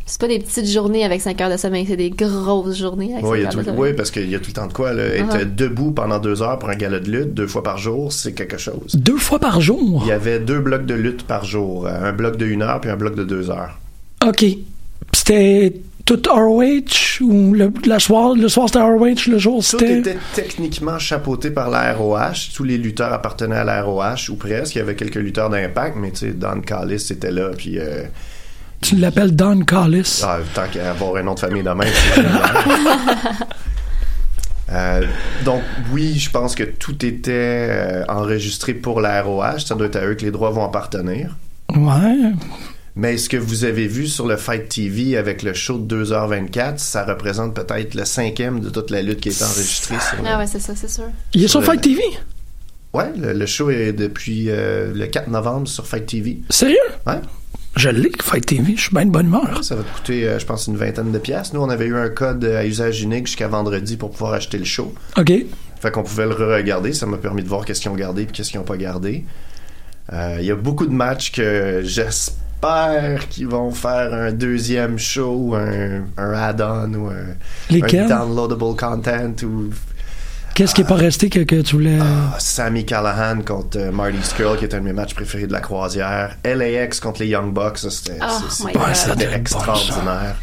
[0.05, 3.25] c'est pas des petites journées avec 5 heures de sommeil, c'est des grosses journées avec
[3.25, 3.91] Oui, il y 5 a heures de tout- sommeil.
[3.91, 4.93] oui, parce qu'il y a tout le temps de quoi.
[4.93, 5.03] Là.
[5.03, 5.55] Être Uh-huh.
[5.55, 8.57] debout pendant deux heures pour un gala de lutte, deux fois par jour, c'est quelque
[8.57, 8.93] chose.
[8.95, 10.01] Deux fois par jour?
[10.05, 11.87] Il y avait deux blocs de lutte par jour.
[11.87, 13.79] euh, Un bloc de une heure puis un bloc de deux heures.
[14.25, 14.45] OK.
[15.13, 15.73] C'était
[16.05, 19.99] tout ROH ou le, la soir, le soir c'était ROH, le jour Tout c'était.
[19.99, 22.51] était techniquement chapeauté par la ROH.
[22.55, 24.75] Tous les lutteurs appartenaient à la ROH, ou presque.
[24.75, 27.79] Il y avait quelques lutteurs d'impact, mais tu sais, Don Callis était là, puis...
[27.79, 28.03] euh,
[28.87, 30.21] Tu l'appelles Don Callis.
[30.23, 31.87] ah, tant qu'à avoir un nom de famille de même.
[34.71, 35.03] Euh,
[35.45, 35.61] donc
[35.93, 37.31] oui, je pense que tout était
[37.69, 39.59] euh, enregistré pour la ROH.
[39.59, 41.35] Ça doit être à eux que les droits vont appartenir.
[41.75, 42.31] Ouais.
[42.95, 46.79] Mais ce que vous avez vu sur le Fight TV avec le show de 2h24,
[46.79, 50.39] ça représente peut-être le cinquième de toute la lutte qui est enregistrée sur le- Ah
[50.39, 51.05] ouais, c'est ça, c'est sûr.
[51.35, 52.01] Il est sur Fight TV.
[52.93, 56.39] Ouais, le, le show est depuis euh, le 4 novembre sur Fight TV.
[56.49, 56.77] Sérieux?
[57.05, 57.19] Ouais.
[57.75, 58.73] Je l'ai, Fight TV.
[58.75, 59.63] Je suis bien de bonne humeur.
[59.63, 61.53] Ça va te coûter, euh, je pense, une vingtaine de pièces.
[61.53, 64.63] Nous, on avait eu un code à usage unique jusqu'à vendredi pour pouvoir acheter le
[64.65, 64.93] show.
[65.17, 65.31] OK.
[65.81, 66.93] Fait qu'on pouvait le re-regarder.
[66.93, 69.25] Ça m'a permis de voir qu'est-ce qu'ils ont gardé et qu'est-ce qu'ils n'ont pas gardé.
[70.13, 75.35] Euh, Il y a beaucoup de matchs que j'espère qu'ils vont faire un deuxième show
[75.37, 77.35] ou un, un add-on ou un,
[77.75, 79.69] un downloadable content ou
[80.55, 81.99] Qu'est-ce qui est pas resté que, que tu voulais.
[82.01, 85.51] Ah, Sammy Callahan contre euh, Marty Skrull, qui est un de mes matchs préférés de
[85.51, 86.37] la croisière.
[86.45, 90.35] LAX contre les Young Bucks, c'était Oh extraordinaire.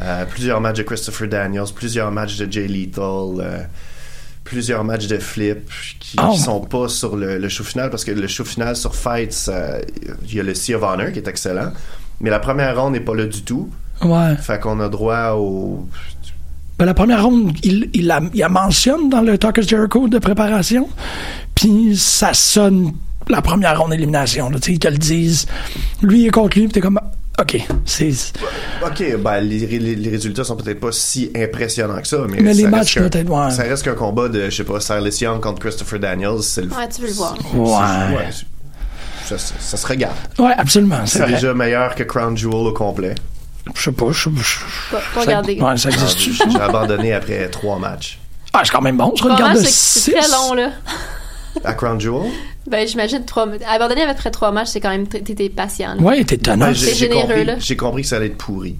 [0.00, 3.04] Euh, plusieurs matchs de Christopher Daniels, plusieurs matchs de Jay Lethal,
[3.40, 3.62] euh,
[4.44, 5.68] plusieurs matchs de Flip
[6.00, 6.34] qui Oh.
[6.34, 9.78] sont pas sur le, le show final parce que le show final sur Fight, ça-
[10.26, 11.70] il y a le Sea of Honor qui est excellent,
[12.20, 13.70] mais la première ronde n'est pas là du tout.
[14.02, 14.34] Ouais.
[14.36, 15.86] Fait qu'on a droit au
[16.78, 20.18] Ben, la première ronde, il, il, la, il la mentionne dans le Talkers Jericho de
[20.18, 20.88] préparation.
[21.54, 22.92] Puis ça sonne
[23.28, 24.50] la première ronde d'élimination.
[24.50, 25.46] là, Tu sais, ils te le disent.
[26.02, 27.00] Lui il est contre lui, puis t'es comme.
[27.40, 28.12] OK, c'est.
[28.84, 32.54] Ok, ben les, les- les résultats sont peut-être pas si impressionnants que ça, mais, Mais
[32.54, 33.50] les ça matchs reste qu'un- peut-être, ouais.
[33.50, 36.68] Ça reste qu'un combat de, je sais pas, Silas Young contre Christopher Daniels, c'est le.
[36.68, 37.34] Ouais, tu veux le voir.
[37.54, 38.16] Ouais.
[38.16, 38.28] ouais,
[39.26, 40.14] ça, ça- ça se regarde.
[40.38, 41.06] Ouais, absolument.
[41.06, 43.14] C'est déjà meilleur que Crown Jewel au complet.
[43.74, 44.06] Je sais pas.
[44.12, 44.36] Je, Pas,
[44.90, 45.60] pas ça- regarder.
[45.60, 46.18] Ouais, ça existe.
[46.18, 48.18] J'ai j'ai abandonné après trois matchs.
[48.52, 49.12] Ah, c'est quand même bon.
[49.16, 50.32] Je regarde mal, de c'est c'est très six.
[50.32, 50.70] long, là.
[51.64, 52.30] À Crown Jewel?
[52.66, 53.46] Ben, j'imagine trois.
[53.68, 55.06] Abandonner après trois matchs, c'est quand même.
[55.06, 55.94] T'étais patient.
[55.94, 56.02] là.
[56.02, 56.38] Ouais, t'es
[56.72, 57.54] j'ai- C'est généreux, compris- là.
[57.58, 58.76] J'ai compris que ça allait être pourri.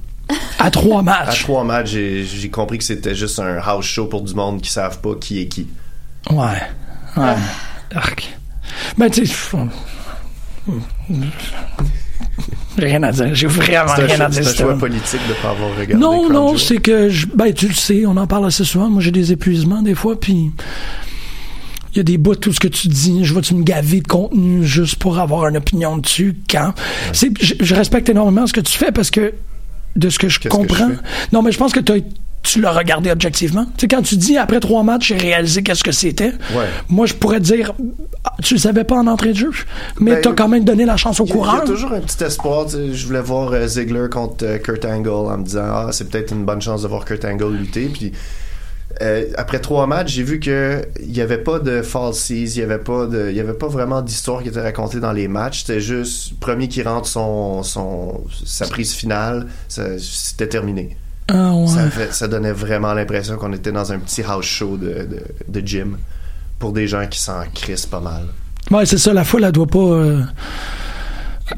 [0.59, 1.43] À trois À matchs.
[1.43, 5.01] trois matchs, j'ai compris que c'était juste un house show pour du monde qui savent
[5.01, 5.69] pas qui est qui.
[6.31, 6.63] Ouais.
[7.17, 7.35] Ouais.
[7.95, 8.37] Arc.
[8.99, 9.27] Ben, tu
[12.79, 13.35] rien à dire.
[13.35, 14.45] J'ai vraiment rien à dire.
[14.45, 17.69] c'est un choix politique de pas avoir regardé Non, non, c'est que, je, ben, tu
[17.69, 18.89] le sais, on en parle assez souvent.
[18.91, 20.51] Moi, j'ai des épuisements des fois, puis
[21.93, 24.09] il y a des bouts, tout ce que tu dis, je vois-tu me gaver de
[24.09, 26.37] contenu juste pour avoir une opinion dessus?
[26.51, 26.73] Quand?
[27.13, 29.33] Je, je respecte énormément ce que tu fais parce que,
[29.95, 30.89] de ce que je que comprends.
[30.89, 30.95] je
[31.33, 31.95] non, mais je pense que t'as-
[32.45, 33.65] tu l'as regardé objectivement.
[33.77, 36.33] Tu sais, quand tu dis après trois matchs, j'ai réalisé qu'est-ce que c'était.
[36.55, 36.67] Ouais.
[36.89, 37.73] Moi, je pourrais te dire,
[38.23, 39.51] ah, tu le savais pas en entrée de jeu,
[39.99, 41.57] mais Ben, t'as quand même donné la chance au a- il y courant.
[41.59, 42.67] a toujours un petit espoir.
[42.67, 46.09] tu Je voulais voir euh, Ziggler contre euh, Kurt Angle en me disant ah c'est
[46.09, 47.87] peut-être une bonne chance de voir Kurt Angle lutter.
[47.93, 48.13] Puis
[49.03, 52.63] euh, après trois matchs, j'ai vu que il y avait pas de falsies, il y
[52.63, 55.61] avait pas de, il y avait pas vraiment d'histoire qui était racontée dans les matchs.
[55.65, 60.97] C'était juste premier qui rentre son, son sa prise finale, c'était terminé.
[61.29, 61.67] Ah, ouais.
[61.67, 65.23] Ça, fait- ça donnait vraiment l'impression qu'on était dans un petit house show de, de,
[65.61, 65.97] de gym
[66.59, 68.25] pour des gens qui s'en crissent pas mal.
[68.71, 70.23] Ouais, c'est ça, la foule, elle doit pas euh,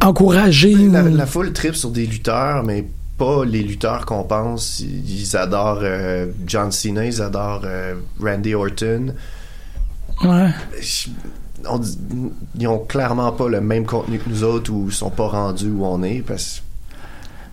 [0.01, 0.75] encourager.
[0.75, 2.87] La, ou- la foule tripe sur des lutteurs, mais
[3.19, 4.81] pas les lutteurs qu'on pense.
[4.81, 9.15] Ils, adorent euh, John Cena, ils adorent euh, Randy Orton.
[10.23, 10.51] Ouais.
[11.69, 11.81] On
[12.59, 15.69] ils ont clairement pas le même contenu que nous autres ou ils sont pas rendus
[15.71, 16.63] où on est parce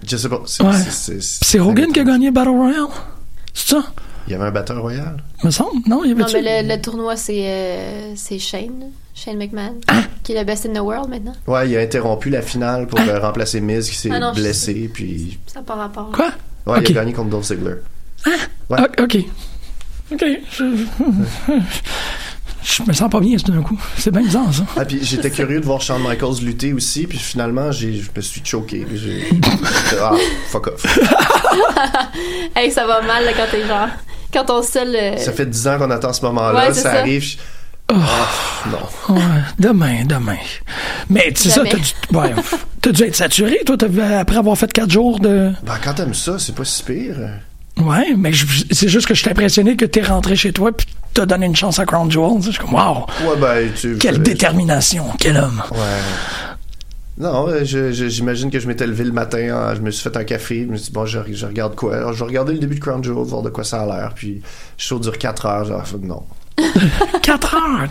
[0.07, 0.41] je sais pas.
[0.45, 0.73] C'est Ouais.
[0.73, 2.87] c'est- c'est- C'est Hogan qui a gagné Battle Royale?
[3.53, 3.83] C'est ça?
[4.27, 5.17] Il y avait un batteur royal.
[5.43, 5.81] Me semble?
[5.85, 8.91] Non, il y avait Non, mais le, le tournoi, c'est euh, c'est Shane.
[9.13, 9.75] Shane McMahon.
[9.89, 10.03] Hein?
[10.23, 11.33] Qui est le best in the world maintenant.
[11.45, 15.39] Ouais, il a interrompu la finale pour euh, remplacer Miz qui s'est Ah blessé puis
[15.47, 16.09] Ça n'a pas rapport.
[16.13, 16.31] Quoi?
[16.67, 16.89] ouais, Ok.
[16.89, 17.75] il a gagné contre Dolph Ziggler.
[18.25, 18.77] Ouais.
[18.79, 19.17] Ah, ok.
[20.13, 20.25] Ok.
[20.51, 20.63] Je...
[22.63, 23.79] je me sens pas bien tout d'un coup.
[23.97, 24.63] C'est bien bizarre, ça.
[24.77, 28.21] Ah, puis j'étais curieux de voir Shawn Michaels lutter aussi, puis finalement, j'ai, je me
[28.21, 28.85] suis choqué.
[28.93, 29.23] J'ai,
[30.01, 30.11] ah,
[30.49, 30.85] fuck off.
[32.55, 33.87] hey, ça va mal là, quand t'es genre.
[34.33, 34.95] Quand ton seul.
[34.95, 36.99] euh, Ça fait 10 ans qu'on attend ce moment-là, Ouais, ça, ça.
[36.99, 37.21] arrive.
[37.23, 37.37] je-
[37.91, 37.95] Oh,
[38.71, 39.13] non.
[39.15, 39.21] Ouais,
[39.59, 40.37] demain, demain.
[41.09, 41.71] Mais c'est ça, Jamais.
[41.71, 42.41] t'as dû, ouais,
[42.81, 45.51] t'as dû être saturé, toi, t'as- après avoir fait quatre jours de.
[45.63, 47.17] Ben, quand t'aimes ça, c'est pas si pire.
[47.77, 50.87] Ouais, mais je- c'est juste que je suis impressionné que t'es rentré chez toi puis
[51.13, 52.41] t'as donné une chance à Crown Jewel.
[52.41, 53.05] Je suis comme, wow!
[53.27, 53.97] Ouais, ben, tu.
[53.97, 55.61] Quelle je- détermination, quel homme!
[55.71, 55.77] Ouais.
[57.17, 60.17] Non, je- je- j'imagine que je m'étais levé le matin, hein, je me suis fait
[60.17, 61.95] un café, je me suis dit, bon, je, je regarde quoi?
[61.97, 64.13] Alors, je vais regarder le début de Crown Jewel, voir de quoi ça a l'air,
[64.15, 64.41] puis le
[64.77, 66.23] show dure 4 heures, genre, non.
[67.21, 67.87] 4 heures!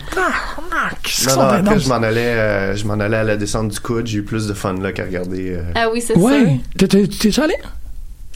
[1.29, 4.07] Non, non, après, je m'en allais, euh, je m'en allais à la descente du coude,
[4.07, 5.51] j'ai eu plus de fun là qu'à regarder.
[5.55, 7.55] euh, Ah oui, c'est Ouais, t'es- t'es t'es allé?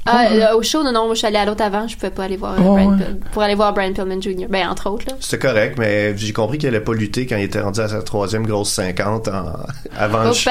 [0.10, 2.10] Ah, euh, au show, non, non, moi, je suis allée à l'autre avant, je pouvais
[2.12, 2.98] pas aller voir euh, Oh, Brian ouais.
[2.98, 4.48] Pil- pour aller voir Brian Pillman Jr.
[4.50, 5.14] Ben, entre autres, là.
[5.20, 8.02] C'était correct, mais j'ai compris qu'il allait pas lutter quand il était rendu à sa
[8.02, 9.54] troisième grosse 50 en-
[9.98, 10.50] avant le show.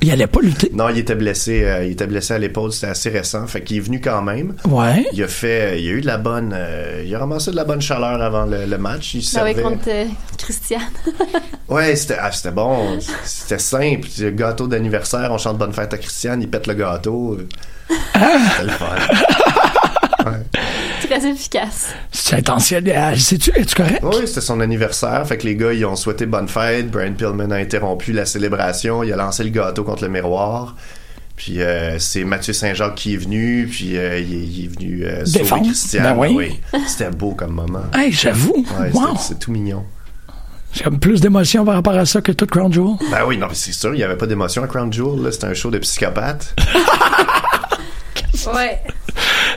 [0.00, 0.70] Il allait pas lutter?
[0.74, 3.76] Non, il était blessé, euh, il était blessé à l'épaule, c'était assez récent, fait qu'il
[3.76, 4.54] est venu quand même.
[4.68, 5.04] Ouais.
[5.12, 7.64] Il a fait, il a eu de la bonne, euh, il a ramassé de la
[7.64, 9.14] bonne chaleur avant le, le match.
[9.14, 9.54] Il oui, servait.
[9.54, 10.04] contre euh,
[10.38, 10.82] Christiane.
[11.68, 14.06] Ouais, c'était, ah, c'était bon, c'était simple.
[14.18, 17.38] Le gâteau d'anniversaire, on chante bonne fête à Christiane, il pète le gâteau.
[18.62, 20.34] C'était le fun.
[21.06, 21.88] Très efficace.
[22.10, 23.20] C'est intentionnel.
[23.20, 24.00] Sais-tu, es-tu correct?
[24.02, 25.26] Oui, c'était son anniversaire.
[25.26, 26.90] Fait que les gars, ils ont souhaité bonne fête.
[26.90, 29.02] Brian Pillman a interrompu la célébration.
[29.02, 30.76] Il a lancé le gâteau contre le miroir.
[31.36, 33.68] Puis euh, c'est Mathieu Saint-Jacques qui est venu.
[33.70, 35.64] Puis euh, il, est, il est venu euh, sauver Défendre.
[35.64, 36.02] Christian.
[36.02, 36.60] Ben oui.
[36.86, 37.84] C'était beau comme moment.
[37.94, 38.64] Hey, j'avoue.
[38.78, 39.16] Ouais, wow.
[39.18, 39.84] c'est tout mignon.
[40.72, 42.94] J'ai comme plus d'émotion par rapport à ça que tout Crown Jewel.
[43.10, 45.22] Ben oui, non, mais c'est sûr, il n'y avait pas d'émotion à Crown Jewel.
[45.22, 45.30] là.
[45.32, 46.54] C'était un show de psychopathe.
[48.54, 48.80] Ouais.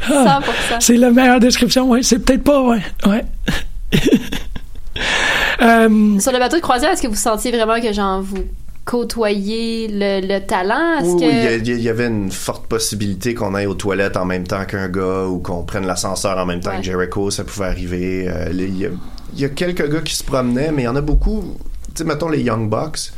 [0.07, 0.41] 100%.
[0.79, 2.03] C'est la meilleure description, ouais.
[2.03, 2.81] C'est peut-être pas, ouais.
[3.05, 3.25] Ouais.
[5.61, 8.43] Euh, Sur le bateau de croisière, est-ce que vous sentiez vraiment que, genre, vous
[8.83, 10.99] côtoyez le, le talent?
[11.03, 11.55] Oui, que...
[11.57, 14.89] oui, il y avait une forte possibilité qu'on aille aux toilettes en même temps qu'un
[14.89, 16.77] gars ou qu'on prenne l'ascenseur en même temps Ouais.
[16.77, 18.25] que Jericho, ça pouvait arriver.
[18.29, 18.89] Euh, les- Il y, a,
[19.33, 21.55] il y a quelques gars qui se promenaient, mais il y en a beaucoup.
[21.95, 23.11] Tu sais, mettons les Young Bucks,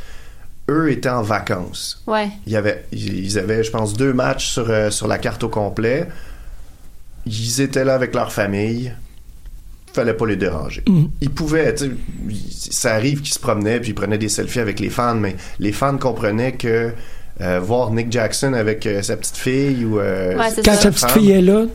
[0.68, 2.02] eux étaient en vacances.
[2.06, 2.28] Ouais.
[2.46, 5.48] Il y avait, ils avaient, je pense, deux matchs sur, euh, sur la carte au
[5.48, 6.06] complet.
[7.26, 8.92] Ils étaient là avec leur famille.
[9.92, 10.82] Fallait pas les déranger.
[10.88, 11.10] Mhm.
[11.20, 11.90] Ils pouvaient, tu sais,
[12.28, 15.36] ils- ça arrive qu'ils se promenaient puis ils prenaient des selfies avec les fans, mais
[15.58, 16.92] les fans comprenaient que
[17.40, 21.10] euh, voir Nick Jackson avec euh, sa petite fille ou euh, Ouais, quand sa petite
[21.12, 21.66] fille est là,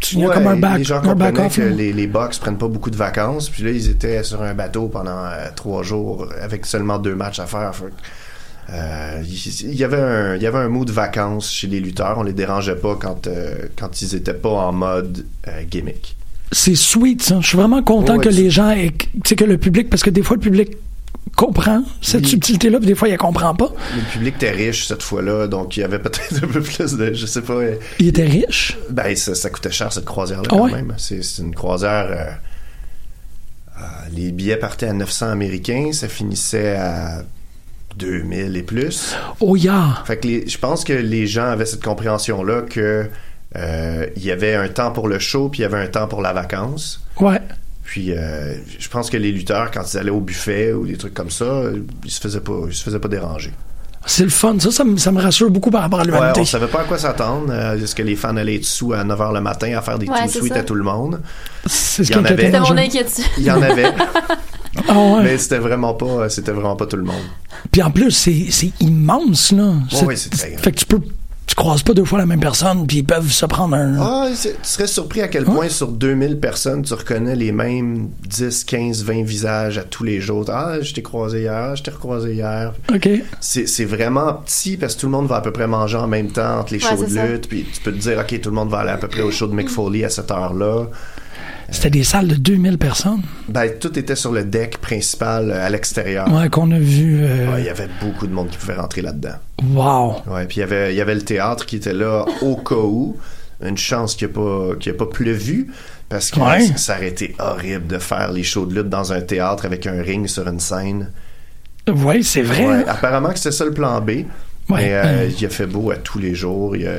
[0.00, 1.56] tu Ouais, comme un back, les gens un comprenaient back off.
[1.56, 3.48] que les, les Bucks prennent pas beaucoup de vacances.
[3.48, 7.38] Puis là, ils étaient sur un bateau pendant euh, trois jours avec seulement deux matchs
[7.38, 7.72] à faire.
[7.74, 7.84] Fait
[8.70, 12.16] euh, il y avait un il y avait un mood de vacances chez les lutteurs.
[12.18, 16.16] On les dérangeait pas quand euh, quand ils étaient pas en mode euh, gimmick.
[16.52, 17.38] C'est sweet, ça.
[17.40, 20.02] Je suis vraiment content Ouais, que les gens aient, tu sais, que le public, parce
[20.02, 20.76] que des fois, le public
[21.34, 22.28] comprend cette Oui.
[22.28, 23.72] subtilité-là, puis des fois, il ne comprend pas.
[23.96, 27.14] Le public était riche cette fois-là, donc il y avait peut-être un peu plus de
[27.14, 27.58] je sais pas.
[27.98, 28.76] Il était riche?
[28.90, 30.72] Ben, ça, ça coûtait cher, cette croisière-là, Ah quand ouais?
[30.72, 30.94] même.
[30.98, 32.06] C'est c'est une croisière...
[32.10, 32.30] euh,
[33.78, 33.82] euh,
[34.14, 37.22] les billets partaient à 900 américains, ça finissait à
[37.96, 39.14] 2000 et plus.
[39.40, 40.02] Oh, yeah.
[40.04, 43.08] Fait que les- je pense que les gens avaient cette compréhension-là que
[43.56, 46.08] euh, il y avait un temps pour le show, puis il y avait un temps
[46.08, 47.02] pour la vacance.
[47.20, 47.40] Ouais.
[47.84, 51.12] Puis euh, je pense que les lutteurs, quand ils allaient au buffet ou des trucs
[51.14, 51.62] comme ça,
[52.04, 53.52] ils se faisaient pas, ils se faisaient pas déranger.
[54.06, 54.56] C'est le fun.
[54.58, 56.40] Ça, ça me, ça me rassure beaucoup par rapport à Ouais, l'humanité.
[56.40, 57.46] on savait pas à quoi s'attendre.
[57.50, 60.08] Euh, Est-ce que les fans allaient être sous à 9h le matin à faire des
[60.08, 60.60] Ouais, suites ça.
[60.60, 61.20] à tout le monde?
[61.66, 62.46] C'est ce qui inquiétait avait.
[62.46, 63.24] C'était les mon inquiétude.
[63.38, 63.92] Il y en avait,
[64.88, 65.22] Ah ouais.
[65.24, 67.22] mais c'était vraiment pas, c'était vraiment pas tout le monde.
[67.70, 69.74] Puis en plus, c'est c'est immense, là.
[69.90, 70.62] C'est- oui, c'est très grand.
[70.62, 71.00] Fait que tu peux.
[71.44, 73.96] Tu croises pas deux fois la même personne, puis ils peuvent se prendre un.
[74.00, 78.08] Ah, c'est- tu serais surpris à quel point sur 2000 personnes, tu reconnais les mêmes
[78.26, 80.46] 10, 15, 20 visages à tous les jours.
[80.48, 82.72] Ah, je t'ai croisé hier, je t'ai recroisé hier.
[82.94, 83.08] OK.
[83.40, 86.06] C'est c'est vraiment petit parce que tout le monde va à peu près manger en
[86.06, 87.48] même temps entre les Ouais, shows de lutte.
[87.48, 89.30] Puis tu peux te dire, OK, tout le monde va aller à peu près au
[89.30, 90.86] show de Mick Foley à cette heure-là.
[91.72, 93.22] C'était des salles de 2000 personnes.
[93.48, 96.32] Ben, tout était sur le deck principal euh, à l'extérieur.
[96.32, 97.20] Ouais, qu'on a vu.
[97.22, 99.34] euh, Ouais, Il y avait beaucoup de monde qui pouvait rentrer là-dedans.
[99.64, 100.16] Wow.
[100.32, 102.74] Ouais, puis il y avait, il y avait le théâtre qui était là au cas
[102.76, 103.16] où.
[103.64, 105.68] Une chance qu'il n'y a, pas- qu'il y pas pleuvu.
[106.08, 106.60] Parce que Ouais.
[106.66, 109.86] ça, ça aurait été horrible de faire les shows de lutte dans un théâtre avec
[109.86, 111.10] un ring sur une scène.
[111.88, 112.66] Ouais, c'est vrai.
[112.66, 112.84] Ouais, hein?
[112.86, 114.08] apparemment que c'était ça le plan B.
[114.10, 114.24] Ouais.
[114.70, 115.30] Mais euh, Euh.
[115.38, 116.76] il a fait beau à tous les jours.
[116.76, 116.92] Il a-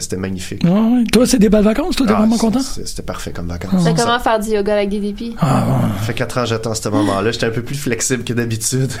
[0.00, 0.62] C'était magnifique.
[0.64, 1.04] Ouais, ouais.
[1.12, 2.60] Toi, c'est des belles vacances, toi, t'es Ah, vraiment content?
[2.60, 3.82] C'était parfait comme vacances.
[3.84, 4.88] C'est Ça- comment faire du yoga avec?
[5.40, 5.64] Ah,
[5.98, 7.30] Ça fait quatre ans que j'attends ce moment-là.
[7.32, 8.90] J'étais un peu plus flexible que d'habitude.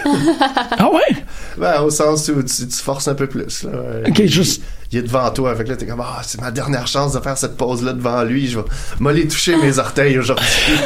[0.80, 1.16] Ah ouais?
[1.56, 3.64] Ben, au sens où tu, tu forces un peu plus.
[3.64, 3.70] Là.
[4.06, 6.86] Ok, il, juste- Il est devant toi, avec là, t'es comme, ah, c'est ma dernière
[6.86, 8.46] chance de faire cette pause-là devant lui.
[8.48, 8.64] Je vais
[9.00, 10.46] m'aller toucher mes orteils aujourd'hui.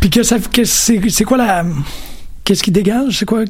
[0.00, 1.64] Puis que ça, que c'est, c'est quoi la,
[2.46, 3.18] qu'est-ce qui dégage?
[3.18, 3.44] C'est quoi,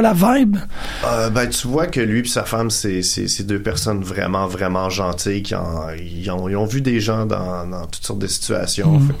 [0.00, 0.56] la vibe?
[1.04, 3.02] Euh, ben, tu vois que lui et sa femme, c'est,
[3.42, 7.66] deux personnes vraiment, vraiment gentilles qui en- ils, ont, ils ont vu des gens dans,
[7.68, 8.92] dans toutes sortes de situations.
[8.92, 9.08] Mhm.
[9.08, 9.14] Fait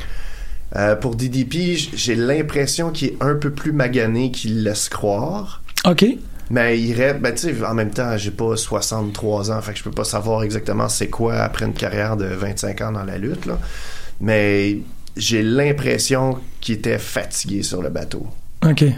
[0.74, 5.62] Euh, pour DDP, j'ai l'impression qu'il est un peu plus magané qu'il laisse croire.
[5.84, 6.06] OK.
[6.48, 9.78] Mais il reste, ben, tu sais, en même temps, j'ai pas 63 ans, fait que
[9.78, 13.18] je peux pas savoir exactement c'est quoi après une carrière de 25 ans dans la
[13.18, 13.58] lutte, là.
[14.20, 14.78] Mais
[15.16, 18.26] j'ai l'impression qu'il était fatigué sur le bateau.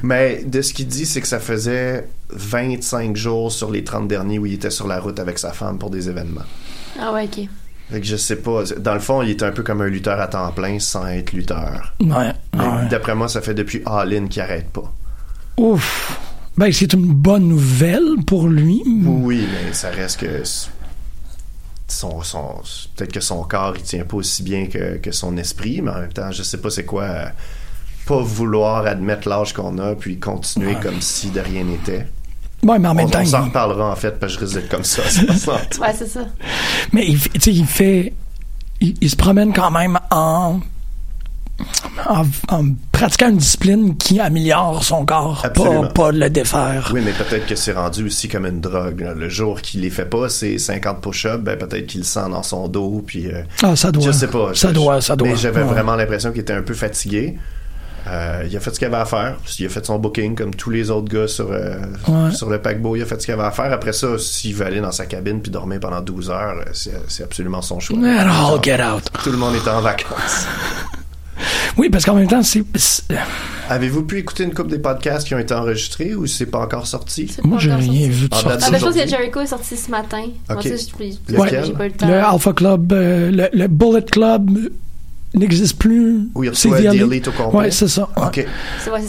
[0.03, 4.39] Mais de ce qu'il dit, c'est que ça faisait 25 jours sur les 30 derniers
[4.39, 6.43] où il était sur la route avec sa femme pour des événements.
[7.01, 7.49] Ah ouais, ok.
[7.91, 8.65] Fait que je sais pas.
[8.79, 11.33] Dans le fond, il est un peu comme un lutteur à temps plein sans être
[11.33, 11.95] lutteur.
[12.01, 12.33] Ouais.
[12.91, 14.93] D'après moi, ça fait depuis All In qu'il arrête pas.
[15.57, 16.19] Ouf.
[16.57, 18.83] Ben, c'est une bonne nouvelle pour lui.
[19.05, 20.43] Oui, mais ça reste que
[21.89, 22.23] son-
[22.97, 26.01] peut-être que son corps il tient pas aussi bien que, que son esprit, mais en
[26.01, 27.27] même temps, je sais pas c'est quoi euh,
[28.07, 30.81] pas vouloir admettre l'âge qu'on a puis continuer Ouais.
[30.83, 32.07] comme si de rien n'était.
[32.63, 34.61] Ouais, mais en même on, temps, on s'en reparlera en fait parce que je risque
[34.61, 35.03] d'être comme ça.
[35.09, 35.53] c'est pas ça.
[35.81, 36.21] Ouais, c'est ça.
[36.93, 38.13] Mais il, fait- tu sais, il fait.
[38.81, 40.61] Il, il se promène quand même en,
[42.09, 42.25] en.
[42.49, 46.91] en pratiquant une discipline qui améliore son corps, pas, pas le défaire.
[46.95, 49.01] Oui, mais peut-être que c'est rendu aussi comme une drogue.
[49.01, 49.15] là.
[49.15, 52.43] Le jour qu'il les fait pas, c'est 50 push-ups, ben peut-être qu'il le sent dans
[52.43, 53.27] son dos, puis...
[53.29, 54.05] euh, Ah, ça doit.
[54.05, 54.53] Je sais pas.
[54.55, 55.29] Ça Je- doit, ça doit.
[55.29, 55.69] Mais j'avais Ouais.
[55.69, 57.37] vraiment l'impression qu'il était un peu fatigué.
[58.07, 59.37] Euh, il a fait ce qu'il avait à faire.
[59.59, 62.33] Il a fait son booking comme tous les autres gars sur, euh, Ouais.
[62.33, 62.97] sur le paquebot.
[62.97, 63.73] Il a fait ce qu'il avait à faire.
[63.73, 66.93] Après ça, s'il veut aller dans sa cabine puis dormir pendant 12 heures, euh, c'est
[67.09, 67.97] c'est absolument son choix.
[67.99, 69.05] Genre, get out.
[69.23, 70.47] Tout le monde est en vacances.
[71.77, 72.63] Oui, parce qu'en même temps, c'est.
[72.77, 73.03] c'est-
[73.69, 76.87] Avez-vous pu écouter une couple des podcasts qui ont été enregistrés ou c'est pas encore
[76.87, 77.35] sorti?
[77.43, 78.65] Moi, j'ai rien vu de sorti.
[78.73, 79.09] Je pense que?
[79.09, 80.23] Jericho est sorti ce matin.
[80.49, 82.07] Moi, je- j'ai pas eu le temps.
[82.07, 84.51] Le Alpha Club, euh, le, le Bullet Club
[85.41, 86.29] n'existe plus.
[86.35, 87.59] Oui, c'est reçoit The The Elite au complet.
[87.61, 88.09] Ouais, c'est ça.
[88.17, 88.47] ouais,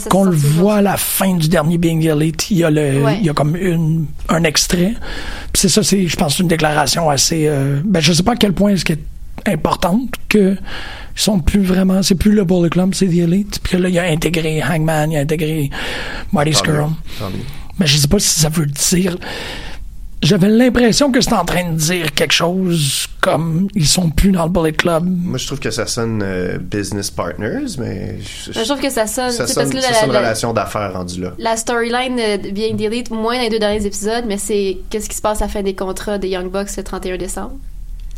[0.08, 3.02] Qu'on le voit à la fin du dernier Being the Elite, il y a, le,
[3.02, 3.18] Ouais.
[3.20, 4.94] il y a comme une, un extrait.
[5.52, 7.46] Puis c'est ça, c'est, je pense, une déclaration assez.
[7.46, 8.98] euh, ben, je sais pas à quel point est-ce qu'elle
[9.44, 12.02] est importante que ils sont plus vraiment.
[12.02, 13.60] C'est plus le Bullet Club, c'est The Elite.
[13.62, 15.70] Puis que là, il a intégré Hangman, il a intégré
[16.32, 16.82] Marty mieux.
[17.78, 19.16] Mais je sais pas si ça veut dire.
[20.22, 24.44] J'avais l'impression que c'était en train de dire quelque chose comme ils sont plus dans
[24.44, 25.04] le Bullet Club.
[25.06, 28.16] Moi, je trouve que ça sonne euh, business partners, mais...
[28.46, 29.30] Je, je trouve que ça sonne.
[29.30, 31.32] ça sais, parce sonne, que là, ça la- sonne la- relation d'affaires rendu là.
[31.38, 35.16] La storyline euh, the Elite, moins dans les deux derniers épisodes, mais c'est qu'est-ce qui
[35.16, 37.52] se passe à la fin des contrats des Young Bucks le 31 décembre.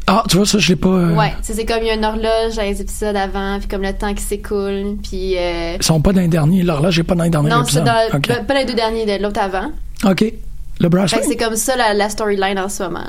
[0.07, 0.89] Ah, tu vois, ça, je l'ai pas.
[0.89, 3.69] euh, Ouais, c'est c'est comme il y a une horloge dans les épisodes avant, puis
[3.69, 5.37] comme le temps qui s'écoule, puis...
[5.37, 6.63] euh, Ils sont pas dans les derniers.
[6.63, 7.85] Là, j'ai pas dans les derniers non, c'est épisodes.
[7.85, 8.45] dans...
[8.47, 9.71] Pas les deux derniers, de l'autre avant.
[10.09, 10.33] OK.
[10.81, 10.89] Le
[11.25, 13.07] c'est comme ça la, la storyline en ce moment.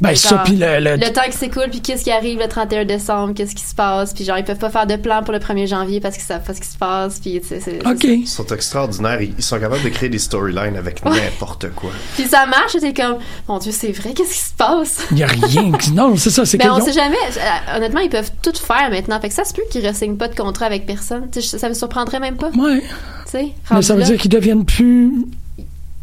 [0.00, 3.34] Ben, ça, puis le- le- temps qui s'écoule, puis qu'est-ce qui arrive le 31 décembre,
[3.34, 5.68] qu'est-ce qui se passe, puis genre, ils peuvent pas faire de plan pour le 1er
[5.68, 7.78] janvier parce qu'ils savent pas ce qui se passe, puis tu sais, c'est...
[8.00, 9.20] c'est- Ils sont extraordinaires.
[9.22, 11.12] Ils sont capables de créer des storylines avec Ouais.
[11.12, 11.90] n'importe quoi.
[12.16, 15.06] Puis ça marche, t'es comme, mon Dieu, c'est vrai, qu'est-ce qui se passe?
[15.12, 15.70] Il y a rien.
[15.78, 17.14] qui- non, c'est ça, c'est Ben, on ont- sait jamais.
[17.36, 19.20] Euh, Honnêtement, ils peuvent tout faire maintenant.
[19.20, 21.28] Fait que ça se peut qu'ils ne pas de contrat avec personne.
[21.30, 22.48] Tu sais, ça me surprendrait même pas.
[22.58, 22.80] Ouais.
[22.80, 24.06] Tu sais, Mais ça veut là.
[24.06, 25.12] dire qu'ils deviennent plus.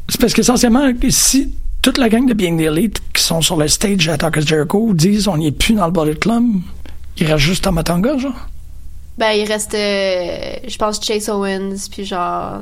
[0.09, 3.67] C'est parce qu'essentiellement, si toute la gang de Being the Elite qui sont sur le
[3.67, 6.43] stage à Talk Jericho disent on n'y est plus dans le Bullet Club,
[7.17, 8.47] il reste juste Tamatanga, genre.
[9.17, 12.61] Ben, il reste, euh, je pense, Chase Owens, puis genre.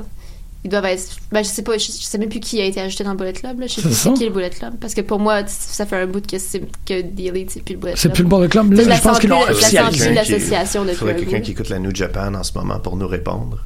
[0.64, 1.16] Ils doivent être.
[1.30, 3.16] Ben, je sais pas, je, je sais même plus qui a été ajouté dans le
[3.16, 3.60] Bullet Club.
[3.60, 3.66] Là.
[3.68, 4.74] Je sais plus c'est qui le Bullet Club.
[4.80, 7.74] Parce que pour moi, ça fait un bout que, c'est, que The Elite, c'est plus
[7.74, 8.02] le Bullet Club.
[8.02, 8.72] C'est plus le Bullet Club.
[8.72, 10.12] Là, je pense qu'ils l'ont officialisé.
[10.12, 13.06] l'association depuis faudrait un quelqu'un qui écoute la New Japan en ce moment pour nous
[13.06, 13.64] répondre.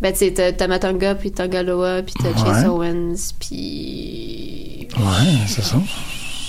[0.00, 2.68] Ben, tu sais, t'as Tamatanga, puis Tangaloa, puis t'as Chase Ouais.
[2.68, 4.86] Owens, puis.
[4.96, 5.76] Ouais, c'est ça.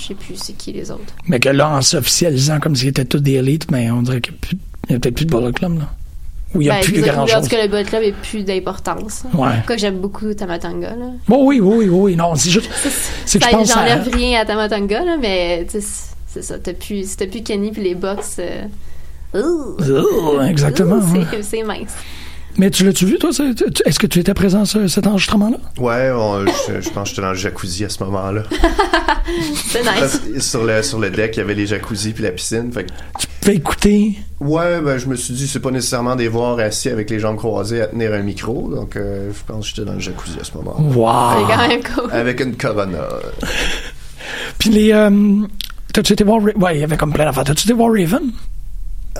[0.00, 1.14] Je sais plus c'est qui les autres.
[1.26, 4.34] Mais que là, en s'officialisant comme s'ils étaient tous des élites, mais on dirait qu'il
[4.88, 5.88] n'y a, peut-être plus de Bullet Club, là.
[6.54, 7.42] Ou il n'y a Ben, plus je veux dire, grand En chose.
[7.44, 9.22] tout cas, le Bullet Club est plus d'importance.
[9.34, 9.48] Ouais.
[9.66, 11.06] Quoi que j'aime beaucoup Tamatanga, là.
[11.28, 12.16] Bon, oui, oui, oui, oui.
[12.16, 12.68] Non, c'est juste.
[13.24, 13.64] C'est que je à.
[13.64, 15.86] J'enlève rien à Tamatanga, là, mais tu sais,
[16.26, 16.58] c'est- ça.
[16.58, 18.36] T'as plus, si t'as plus Kenny puis les box.
[18.40, 18.64] euh,
[19.34, 19.76] ouh.
[19.80, 21.00] Ouh, exactement,
[21.42, 21.94] C'est mince.
[22.56, 23.30] Mais tu l'as-tu vu, toi?
[23.84, 25.56] Est-ce que tu étais présent à ce- cet enregistrement-là?
[25.78, 28.42] Ouais, on- je, je pense que j'étais dans le jacuzzi à ce moment-là.
[29.54, 30.44] C'est nice.
[30.50, 32.70] Sur, le, sur le deck, il y avait les jacuzzis puis la piscine.
[32.72, 34.18] Fait que- Tu pouvais écouter?
[34.40, 37.36] Ouais, ben je me suis dit, c'est pas nécessairement des voir assis avec les jambes
[37.36, 38.68] croisées à tenir un micro.
[38.68, 40.80] Donc, euh, je pense que j'étais dans le jacuzzi à ce moment-là.
[40.96, 41.46] Wow.
[41.46, 42.12] C'est quand même cool.
[42.12, 43.04] Avec une Corona.
[44.58, 44.92] Puis les.
[44.92, 45.10] euh,
[45.92, 46.40] T'as-tu été voir.
[46.42, 47.44] Ra- Ouais, il y avait comme plein d'affaires.
[47.44, 48.30] T'as-tu été voir Raven?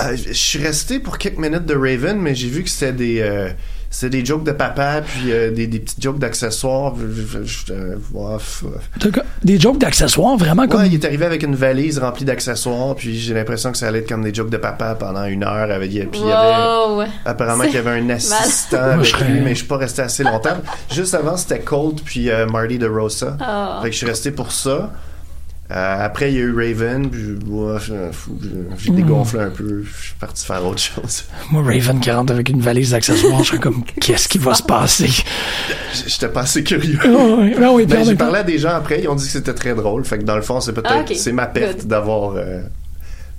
[0.00, 3.20] Euh, je suis resté pour quelques minutes de Raven, mais j'ai vu que c'était des,
[3.20, 3.50] euh,
[3.90, 6.94] c'était des jokes de papa, puis euh, des, des petites jokes d'accessoires.
[7.70, 7.96] Euh,
[9.42, 10.80] Des jokes d'accessoires, vraiment comme.
[10.82, 13.98] Ouais, il est arrivé avec une valise remplie d'accessoires, puis j'ai l'impression que ça allait
[13.98, 15.70] être comme des jokes de papa pendant une heure.
[15.72, 19.54] Avec, puis il y avait, apparemment qu'il y avait un assistant avec lui, mais je
[19.56, 20.56] suis pas resté assez longtemps.
[20.92, 23.36] Juste avant, c'était Colt puis euh, Marty de Rosa.
[23.40, 23.80] Ah.
[23.82, 24.92] Fait que je suis resté pour ça.
[25.70, 27.78] Euh, après, il y a eu Raven, puis ouais,
[28.76, 31.24] j'ai dégonflé un peu, je suis parti faire autre chose.
[31.52, 34.64] Moi, Raven qui rentre avec une valise d'accessoires, je suis comme, qu'est-ce qui va se
[34.64, 35.08] passer?
[36.08, 36.98] J'étais pas assez curieux.
[37.06, 37.54] Oh, oui.
[37.56, 39.74] Ben oui, Mais j'ai parlé à des gens après, ils ont dit que c'était très
[39.74, 41.12] drôle, fait que dans le fond, c'est peut-être, Ah, ok.
[41.16, 42.62] c'est ma perte d'avoir, euh,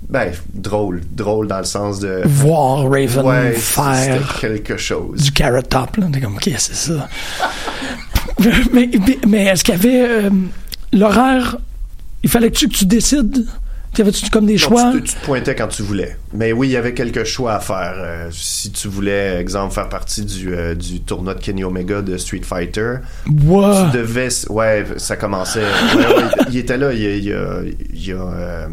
[0.08, 2.22] ben, drôle, drôle dans le sens de...
[2.24, 5.20] Voir Raven Ouais, faire quelque chose.
[5.20, 6.06] du carrot top, là.
[6.10, 7.08] T'es comme, qu'est-ce que c'est ça?
[8.40, 10.30] mais mais, mais est-ce qu'il y avait euh,
[10.94, 11.56] l'horaire?
[12.22, 13.46] Il fallait-tu que tu décides?
[13.98, 14.90] Y avait-tu comme des Non, choix?
[14.92, 16.16] tu, te, tu te pointais quand tu voulais.
[16.32, 17.92] Mais oui, il y avait quelques choix à faire.
[17.96, 22.16] Euh, si tu voulais, exemple, faire partie du, euh, du tournoi de Kenny Omega de
[22.16, 22.94] Street Fighter,
[23.26, 23.32] tu
[23.92, 24.28] devais...
[24.48, 25.60] Ouais, ça commençait...
[25.94, 27.60] ouais, ouais, il était là, il, il, a-
[27.92, 28.16] il a...
[28.16, 28.66] euh,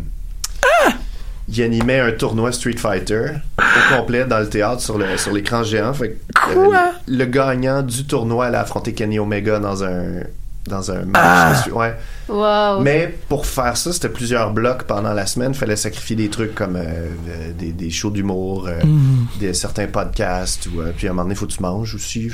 [1.51, 5.63] il animait un tournoi Street Fighter au complet dans le théâtre sur le sur l'écran
[5.63, 5.93] géant.
[5.93, 6.75] Fait que, euh,
[7.07, 10.21] le gagnant du tournoi allait affronter Kenny Omega dans un
[10.67, 11.15] dans un match.
[11.15, 11.63] Ah.
[11.73, 11.95] Ouais.
[12.27, 12.81] Wow.
[12.81, 15.51] Mais pour faire ça, c'était plusieurs blocs pendant la semaine.
[15.53, 16.81] Il fallait sacrifier des trucs comme euh,
[17.27, 19.27] euh, des, des shows d'humour, euh, Mm.
[19.39, 20.67] des, certains podcasts.
[20.67, 22.29] Ou, euh, puis à un moment donné, il faut que tu manges aussi.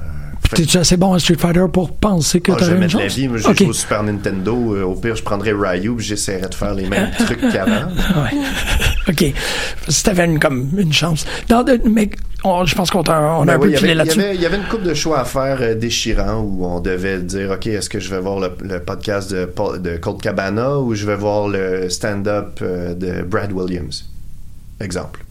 [0.00, 0.02] Euh,
[0.54, 3.04] T'es-tu assez bon à Street Fighter pour penser que Ah, t'aurais jamais une de la
[3.08, 3.14] chance?
[3.16, 3.28] vie.
[3.28, 3.58] Moi, j'ai Ok.
[3.58, 4.82] joué au Super Nintendo.
[4.84, 7.88] Au pire, je prendrais Ryu puis j'essaierais de faire les mêmes trucs qu'avant.
[8.22, 8.38] Ouais.
[9.08, 9.34] OK.
[9.88, 11.26] Si t'avais une, comme une chance.
[11.50, 12.08] Non, de- mais
[12.44, 14.02] on- je pense qu'on t'a- on a Ben un oui, peu il y filé avait-
[14.02, 14.34] il y là-dessus.
[14.36, 17.50] Il y avait une coupe de choix à faire euh, déchirants où on devait dire
[17.50, 21.04] OK, est-ce que je vais voir le, le podcast de, de Colt Cabana ou je
[21.06, 24.06] vais voir le stand-up euh, de Brad Williams?
[24.80, 25.24] Exemple.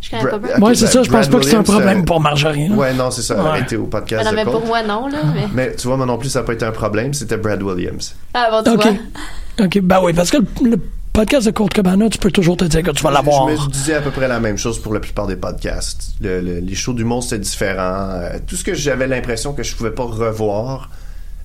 [0.00, 0.62] Je connais pas Bra- Brad.
[0.62, 1.02] ok, Ouais, c'est ben, ça.
[1.04, 2.68] Je pense Brad pas que c'est un Williams, problème euh, pour Marjorie.
[2.68, 2.74] là.
[2.74, 3.36] Ouais, non, c'est ça.
[3.40, 3.48] Ouais.
[3.50, 4.56] Arrêtez au podcast Ah, non, de Colt.
[4.58, 5.18] pour moi, non, là.
[5.34, 5.46] Mais...
[5.54, 7.14] Mais tu vois, moi non plus, ça n'a pas été un problème.
[7.14, 8.16] C'était Brad Williams.
[8.34, 8.82] Ah, bon, tu OK.
[8.82, 9.66] vois.
[9.66, 9.78] OK.
[9.80, 10.76] Ben oui, parce que le, le
[11.12, 13.48] podcast de Colt Cabana, tu peux toujours te dire que tu vas l'avoir.
[13.48, 16.12] Je me disais à peu près la même chose pour la plupart des podcasts.
[16.20, 18.08] Le- le- les shows d'humour, c'était différent.
[18.10, 20.90] Euh, tout ce que j'avais l'impression que je pouvais pas revoir,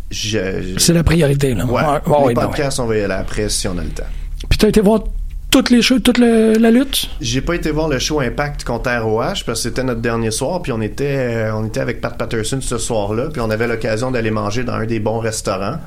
[0.10, 0.40] je-
[0.74, 1.66] je- C'est la priorité, là.
[1.66, 1.82] Ouais.
[1.84, 4.04] Ouais, ouais, les podcasts, on va y aller après si on a le temps.
[4.50, 5.04] Puis t'as été voir
[5.52, 7.10] toutes les shows, toute le- la lutte?
[7.20, 10.62] J'ai pas été voir le show Impact contre ROH parce que c'était notre dernier soir,
[10.62, 11.18] puis on était,
[11.50, 14.74] euh, on était avec Pat Patterson ce soir-là, puis on avait l'occasion d'aller manger dans
[14.74, 15.78] un des bons restaurants.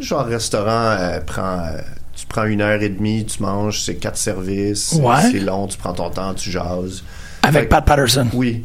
[0.00, 2.01] Genre restaurant, euh, prend, euh, tu
[2.32, 5.30] prends une heure et demie, tu manges, c'est quatre services, Ouais.
[5.30, 7.04] c'est long, tu prends ton temps, tu jases.
[7.42, 8.26] Avec Fait- Pat Patterson.
[8.32, 8.64] Oui.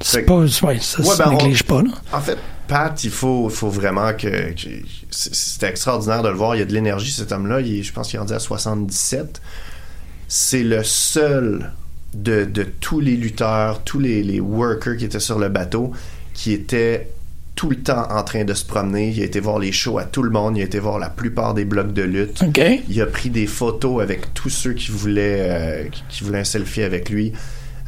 [0.00, 1.90] C'est pas, ouais, ça Ouais, se ben, on- néglige pas, là.
[2.12, 2.38] En fait,
[2.68, 4.52] Pat, il faut, faut vraiment que.
[4.52, 4.68] que-
[5.10, 6.54] c'est- C'était extraordinaire de le voir.
[6.56, 7.60] Il y a de l'énergie, cet homme-là.
[7.62, 9.42] Je pense qu'il est rendu à 77.
[10.28, 11.72] C'est le seul
[12.14, 15.92] de, de tous les lutteurs, tous les, les workers qui étaient sur le bateau,
[16.32, 17.10] qui était
[17.60, 19.10] tout le temps en train de se promener.
[19.10, 20.56] Il a été voir les shows à tout le monde.
[20.56, 22.40] Il a été voir la plupart des blocs de lutte.
[22.88, 26.44] Il a pris des photos avec tous ceux qui voulaient, euh, qui, qui voulaient un
[26.44, 27.34] selfie avec lui.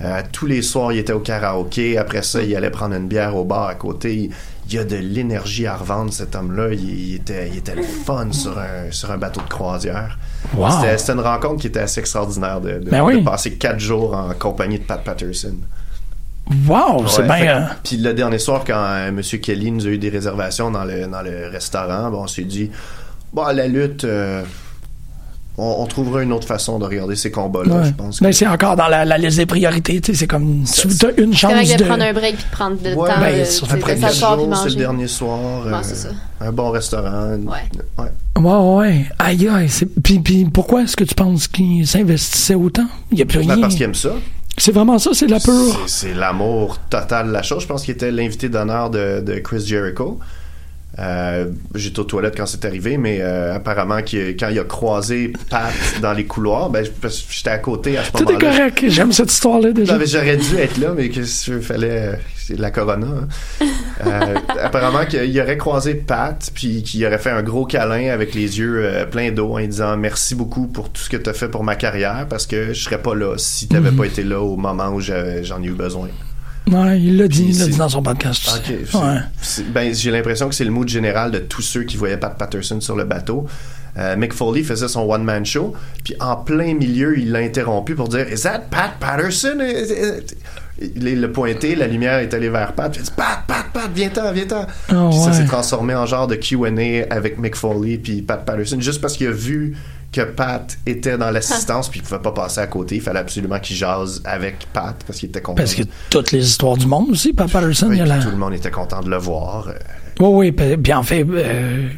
[0.02, 1.96] Euh, tous les soirs, il était au karaoké.
[1.96, 4.14] Après ça, il allait prendre une bière au bar à côté.
[4.14, 4.30] Il,
[4.70, 6.74] il a de l'énergie à revendre, cet homme-là.
[6.74, 10.18] Il, il était, il était le fun sur un, sur un bateau de croisière.
[10.54, 10.68] Wow.
[10.70, 13.20] C'était, c'était une rencontre qui était assez extraordinaire de, de- Ben oui.
[13.20, 15.54] de passer quatre jours en compagnie de Pat Patterson.
[16.68, 17.56] Wow, c'est bien.
[17.56, 19.20] euh, Puis le dernier soir, quand euh, M.
[19.22, 22.70] Kelly nous a eu des réservations dans le, dans le restaurant, bon, on s'est dit,
[23.32, 24.42] bon, la lutte, euh,
[25.58, 27.84] on, on trouvera une autre façon de regarder ces combats-là, ouais.
[27.88, 28.18] je pense.
[28.20, 30.00] que- Mais c'est encore dans la, la liste des priorités.
[30.00, 31.84] tu sais, C'est comme si t'as une C'est chance de de.
[31.84, 34.06] prendre un break puis de prendre le Ouais, temps ben, de, tu près de de
[34.06, 34.70] s'asseoir puis jours, c'est manger.
[34.70, 35.66] le dernier soir.
[35.66, 36.08] Ouais, euh, c'est ça.
[36.40, 37.32] Un bon restaurant.
[37.34, 37.58] Ouais.
[37.98, 38.10] ouais.
[38.38, 39.06] Ouais, ouais.
[39.18, 39.68] Aïe, aïe.
[40.02, 42.86] Puis, puis pourquoi est-ce que tu penses qu'il s'investissait autant?
[43.10, 43.60] Il n'y a plus Ben, rien.
[43.60, 44.10] parce qu'il aime ça.
[44.64, 45.76] C'est vraiment ça, c'est la pure.
[45.88, 47.62] C'est- l'amour total de la chose.
[47.62, 50.20] Je pense qu'il était l'invité d'honneur de Chris Jericho.
[50.98, 55.32] Euh, J'étais aux toilettes quand c'est arrivé, mais euh, apparemment qu'il- quand il a croisé
[55.48, 55.72] Pat
[56.02, 58.84] dans les couloirs, ben, j'étais à côté à ce Tout est correct.
[58.88, 59.96] J'aime cette histoire-là déjà.
[59.96, 62.18] Mais j'aurais dû être là, mais qu'est-ce qu'il fallait.
[62.36, 63.06] C'est de la corona.
[63.60, 63.66] hein.
[64.04, 68.58] Euh, apparemment qu'il aurait croisé Pat, puis qu'il aurait fait un gros câlin avec les
[68.58, 71.46] yeux euh, pleins d'eau en disant merci beaucoup pour tout ce que tu as fait
[71.48, 73.96] pour ma carrière, parce que je serais pas là si tu n'avais Mhm.
[73.98, 76.08] pas été là au moment où j'en ai eu besoin.
[76.70, 78.62] Ouais, il l'a dit, il l'a dit dans son podcast.
[78.94, 79.18] Ouais.
[79.40, 82.36] c'est- ben, j'ai l'impression que c'est le mood général de tous ceux qui voyaient Pat
[82.38, 83.46] Patterson sur le bateau.
[83.98, 88.08] Euh, Mick Foley faisait son one-man show, puis en plein milieu, il l'a interrompu pour
[88.08, 89.58] dire Is that Pat Patterson?
[90.80, 93.66] Il l'a pointé, la lumière est allée vers Pat, puis il a dit Pat, Pat,
[93.72, 94.66] Pat, viens-t'en, viens-t'en.
[94.94, 98.80] Oh, puis ça s'est transformé en genre de QA avec Mick Foley puis Pat Patterson,
[98.80, 99.76] juste parce qu'il a vu
[100.12, 102.96] que Pat était dans l'assistance, puis il pouvait pas passer à côté.
[102.96, 105.56] Il fallait absolument qu'il jase avec Pat parce qu'il était content.
[105.56, 108.12] Parce que toutes les histoires du monde aussi, Pat Patterson, Oui, il y a puis
[108.18, 108.22] la.
[108.22, 109.68] tout le monde était content de le voir.
[110.20, 111.88] Oui, oui, puis bien en fait, euh,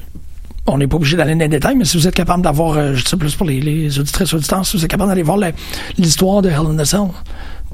[0.66, 2.94] on n'est pas obligé d'aller dans les détails, mais si vous êtes capable d'avoir, euh,
[2.94, 5.38] je sais plus pour les, les auditrices auditeurs, si vous êtes capable d'aller voir
[5.98, 7.08] l'histoire de a Cell,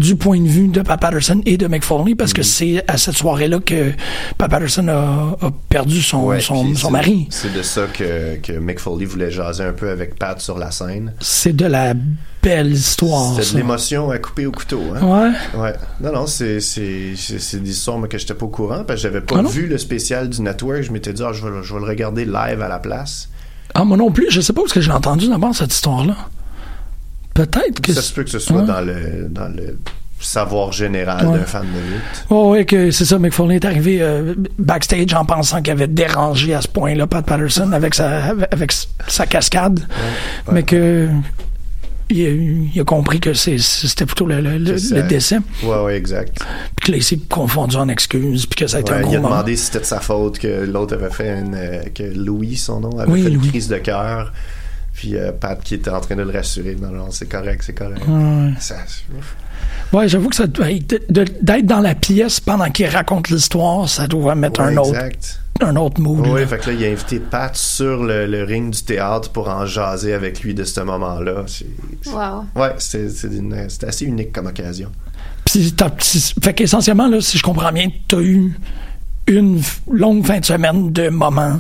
[0.01, 3.17] du point de vue de Pat Patterson et de Foley parce que c'est à cette
[3.17, 3.93] soirée-là que
[4.39, 7.27] Pat Patterson a, a perdu son, Ouais, son, c'est- mari.
[7.31, 11.13] C'est de ça que, que Foley voulait jaser un peu avec Pat sur la scène.
[11.21, 11.95] C'est de la
[12.43, 13.35] belle histoire.
[13.41, 13.53] Ça.
[13.53, 14.81] de l'émotion à couper au couteau.
[14.97, 15.33] Hein?
[15.55, 15.61] Ouais.
[15.61, 15.75] Ouais.
[16.01, 19.09] Non, non, c'est, c'est, c'est, c'est des histoires que j'étais pas au courant parce que
[19.09, 20.83] j'avais pas Ah vu le spécial du network.
[20.83, 23.29] Je m'étais dit, ah, je, vais, je vais le regarder live à la place.
[23.75, 26.17] Ah, moi non plus, je sais pas où est-ce que j'ai entendu d'abord cette histoire-là.
[27.35, 27.93] Peut-être que.
[27.93, 28.67] Ça se peut que ce soit Ouais.
[28.67, 29.79] dans, le, dans le
[30.21, 31.39] savoir général Ouais.
[31.39, 32.27] d'un fan de lutte.
[32.29, 33.19] Oh, oui, que c'est ça.
[33.31, 37.73] Foley est arrivé euh, backstage en pensant qu'il avait dérangé à ce point-là Pat Patterson
[37.73, 38.73] avec sa, avec
[39.09, 39.81] sa cascade.
[40.53, 41.09] Mais que.
[42.13, 42.31] Il a,
[42.75, 44.59] il a compris que c'était plutôt le, le-
[45.05, 45.39] décès.
[45.63, 46.41] Ouais, ouais, exact.
[46.75, 48.47] Puis que là, il s'est confondu en excuses.
[48.47, 49.35] Puis que ça a été un gros il a moment.
[49.37, 51.55] demandé si c'était de sa faute que l'autre avait fait une.
[51.55, 53.49] euh, que Louis, son nom, avait Oui, fait une Louis.
[53.51, 54.33] crise de cœur.
[55.01, 56.77] Puis euh, Pat qui était en train de le rassurer.
[56.79, 58.03] Non, non, c'est correct, c'est correct.
[58.07, 58.51] Ouais.
[58.59, 58.77] Ça-
[59.95, 63.89] Ouais, j'avoue que ça doit être- de- d'être dans la pièce pendant qu'il raconte l'histoire,
[63.89, 65.41] ça doit mettre Ouais, un autre, exact.
[65.63, 66.27] un autre mood.
[66.27, 66.47] Oui, là.
[66.47, 69.65] fait que là, il a invité Pat sur le, le ring du théâtre pour en
[69.65, 71.45] jaser avec lui de ce moment-là.
[71.47, 71.67] C'est-
[72.11, 72.45] Wow.
[72.55, 73.09] Ouais, c'était
[73.71, 74.91] c'est assez unique comme occasion.
[75.47, 75.75] Puis
[76.43, 78.55] fait qu'essentiellement, là, si je comprends bien, t'as eu
[79.29, 81.59] une longue fin de semaine de moments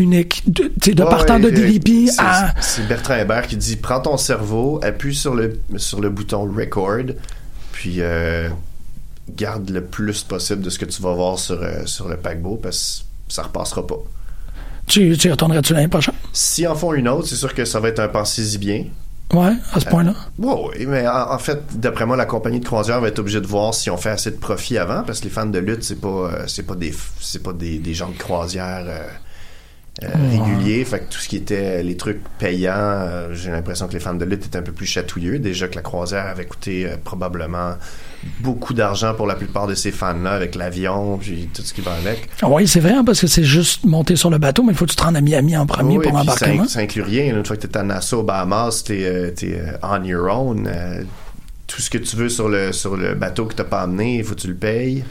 [0.00, 2.54] uniques, de, Ouais, partant ouais, de euh, à...
[2.60, 7.14] C'est Bertrand Hébert qui dit prends ton cerveau, appuie sur le, sur le bouton record,
[7.72, 8.48] puis euh,
[9.36, 12.56] garde le plus possible de ce que tu vas voir sur, euh, sur le paquebot
[12.56, 13.98] parce que ça repassera pas.
[14.86, 16.14] Tu, tu y retournerais-tu l'année prochaine?
[16.32, 18.86] Si en font une autre, c'est sûr que ça va être un pensez-y bien.
[19.32, 20.12] Ouais, à ce point-là.
[20.38, 23.40] Oui, oui, mais en, en fait, d'après moi, la compagnie de croisière va être obligée
[23.40, 25.84] de voir si on fait assez de profit avant, parce que les fans de lutte,
[25.84, 28.84] c'est pas, euh, c'est pas des, c'est pas des, des gens de croisière
[30.02, 30.84] euh, euh, réguliers.
[30.84, 34.14] Fait que tout ce qui était les trucs payants, euh, j'ai l'impression que les fans
[34.14, 35.38] de lutte étaient un peu plus chatouilleux.
[35.38, 37.74] Déjà que la croisière avait coûté euh, probablement
[38.40, 41.92] beaucoup d'argent pour la plupart de ces fans-là, avec l'avion, puis tout ce qui va
[41.94, 42.28] avec.
[42.42, 44.84] Oui, c'est vrai, hein, parce que c'est juste monter sur le bateau, mais il faut
[44.84, 47.02] que tu te rendes à Miami en premier Oui, pour puis ça, inc- ça inclut
[47.02, 47.36] rien.
[47.36, 49.34] Une fois que tu es à Nassau, Bahamas, tu es,
[49.82, 50.66] on your own.
[50.70, 51.02] Euh,
[51.66, 54.24] tout ce que tu veux sur le, sur le bateau que tu pas amené, il
[54.24, 55.04] faut que tu le payes.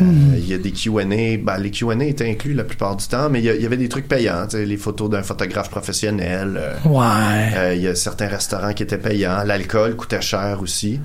[0.00, 0.02] Euh.
[0.36, 1.04] Il y a des Q&A.
[1.38, 4.08] Ben, les Q&A étaient inclus la plupart du temps, mais il y, avait des trucs
[4.08, 4.46] payants.
[4.52, 6.56] Les photos d'un photographe professionnel.
[6.58, 7.52] euh, Ouais.
[7.56, 9.44] euh, Il y a certains restaurants qui étaient payants.
[9.44, 11.00] L'alcool coûtait cher aussi.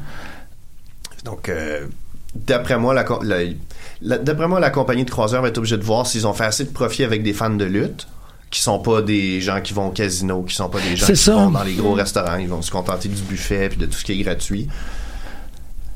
[1.26, 1.52] Donc,
[2.36, 3.38] d'après moi, la, co- la-
[4.02, 6.46] la- d'après moi, la compagnie de croisière va être obligée de voir s'ils ont fait
[6.46, 8.08] assez de profit avec des fans de lutte
[8.50, 11.16] qui sont pas des gens qui vont au casino, qui sont pas des gens qui
[11.16, 11.34] ça.
[11.36, 14.04] vont dans les gros restaurants, ils vont se contenter du buffet puis de tout ce
[14.04, 14.68] qui est gratuit.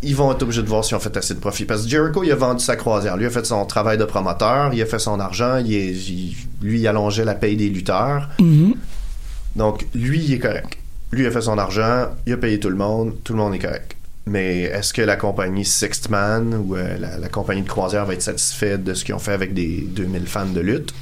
[0.03, 1.65] Ils vont être obligés de voir s'ils ont fait assez de profit.
[1.65, 3.15] Parce que Jericho, il a vendu sa croisière.
[3.17, 6.35] Lui a fait son travail de promoteur, il a fait son argent, il est- il-
[6.61, 8.29] lui, il allongeait la paye des lutteurs.
[8.39, 8.75] Mhm.
[9.55, 10.77] Donc, lui, il est correct.
[11.11, 13.59] Lui a fait son argent, il a payé tout le monde, tout le monde est
[13.59, 13.95] correct.
[14.25, 18.21] Mais est-ce que la compagnie Sixthman ou euh, la, la compagnie de croisière va être
[18.21, 20.93] satisfaite de ce qu'ils ont fait avec des 2000 fans de lutte?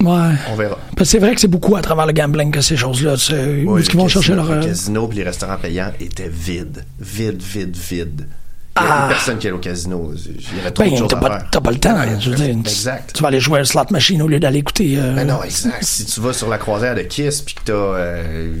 [0.00, 0.30] Ouais.
[0.48, 0.78] On verra.
[0.96, 3.90] Parce que c'est vrai que c'est beaucoup à travers le gambling que ces choses-là, est-ce
[3.90, 4.46] qu'ils vont chercher leur...
[4.46, 6.84] Le euh, casino et les restaurants payants étaient vides.
[7.00, 8.26] Vides, vides, vides.
[8.80, 9.08] Il n'y a Ah.
[9.08, 10.12] personne qui allait au casino.
[10.14, 11.96] Il y avait trop de Ben, choses t'as pas, t'as pas le temps.
[12.20, 13.12] je veux dire, Exact.
[13.14, 14.94] Tu vas aller jouer à un slot machine au lieu d'aller écouter.
[14.98, 15.82] euh, Ben non, exact.
[15.82, 18.52] si tu vas sur la croisière de Kiss puis que t'as euh,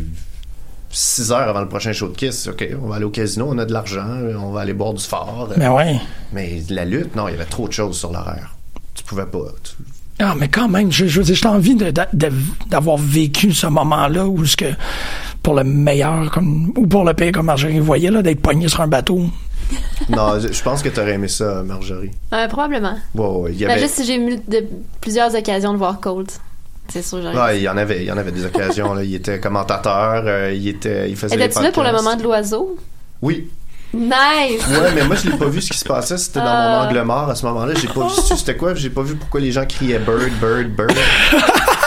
[0.90, 3.58] 6 heures avant le prochain show de Kiss, OK, on va aller au casino, on
[3.58, 4.06] a de l'argent,
[4.42, 5.48] on va aller boire du fort.
[5.56, 5.96] Ben ouais.
[6.32, 8.54] Mais la lutte, non, il y avait trop de choses sur l'horaire.
[8.94, 9.38] Tu pouvais pas.
[9.62, 9.72] tu-
[10.20, 12.32] Ah, mais quand même, je, je veux dire, j'ai envie de- de- de-
[12.68, 14.64] d'avoir vécu ce moment-là où ce que,
[15.44, 18.80] pour le meilleur, comme, ou pour le pire, comme Marjorie voyait, là, d'être poigné sur
[18.80, 19.26] un bateau.
[20.08, 22.10] Non, je je pense que t'aurais aimé ça, Marjorie.
[22.32, 22.96] Euh, probablement.
[23.14, 23.80] Ouais, ouais, il y Ben, avait...
[23.82, 24.64] juste si j'ai eu de,
[25.00, 26.30] plusieurs occasions de voir Cold.
[26.88, 27.36] C'est sûr, j'aurais.
[27.38, 28.94] Ouais, il y en avait, il y en avait des occasions.
[28.94, 29.04] Là.
[29.04, 32.22] Il était commentateur, euh, il était, il faisait des Étais-tu là pour le moment de
[32.22, 32.76] l'oiseau?
[33.20, 33.50] Oui.
[33.92, 34.62] Nice!
[34.70, 36.16] Ouais, mais moi je l'ai pas vu ce qui se passait.
[36.18, 36.86] C'était dans mon Ah.
[36.88, 37.74] angle mort à ce moment-là.
[37.74, 38.74] J'ai pas vu c'était quoi?
[38.74, 40.92] J'ai pas vu pourquoi les gens criaient bird, bird, bird.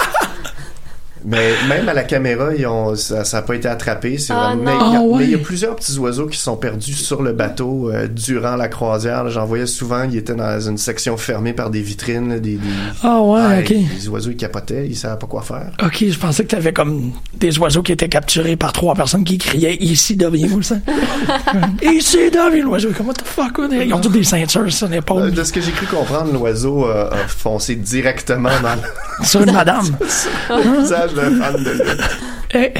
[1.26, 4.18] Mais même à la caméra, ils ont, ça n'a pas été attrapé.
[4.18, 5.18] C'est Ah, mais il y a- Ah, ouais.
[5.20, 8.56] mais il y a plusieurs petits oiseaux qui sont perdus sur le bateau euh, durant
[8.56, 9.30] la croisière.
[9.30, 10.04] J'en voyais souvent.
[10.04, 12.30] Ils étaient dans une section fermée par des vitrines.
[12.30, 12.68] là, des, des-
[13.04, 13.70] Ah ouais, ok.
[13.70, 14.88] Les oiseaux, ils capotaient.
[14.88, 15.72] Ils savaient pas quoi faire.
[15.84, 19.38] Ok, je pensais que t'avais comme des oiseaux qui étaient capturés par trois personnes qui
[19.38, 20.76] criaient ici W, ça.
[21.84, 22.90] ici W, l'oiseau.
[22.96, 23.60] Comme, what the fuck?
[23.72, 25.32] Ils ont tous des ceintures sur Euh, l'épaule.
[25.32, 29.52] De ce que j'ai cru comprendre, l'oiseau euh, a foncé directement dans le, Sur une
[29.54, 29.86] madame.
[30.08, 32.74] sur le visage d'un fan de lutte.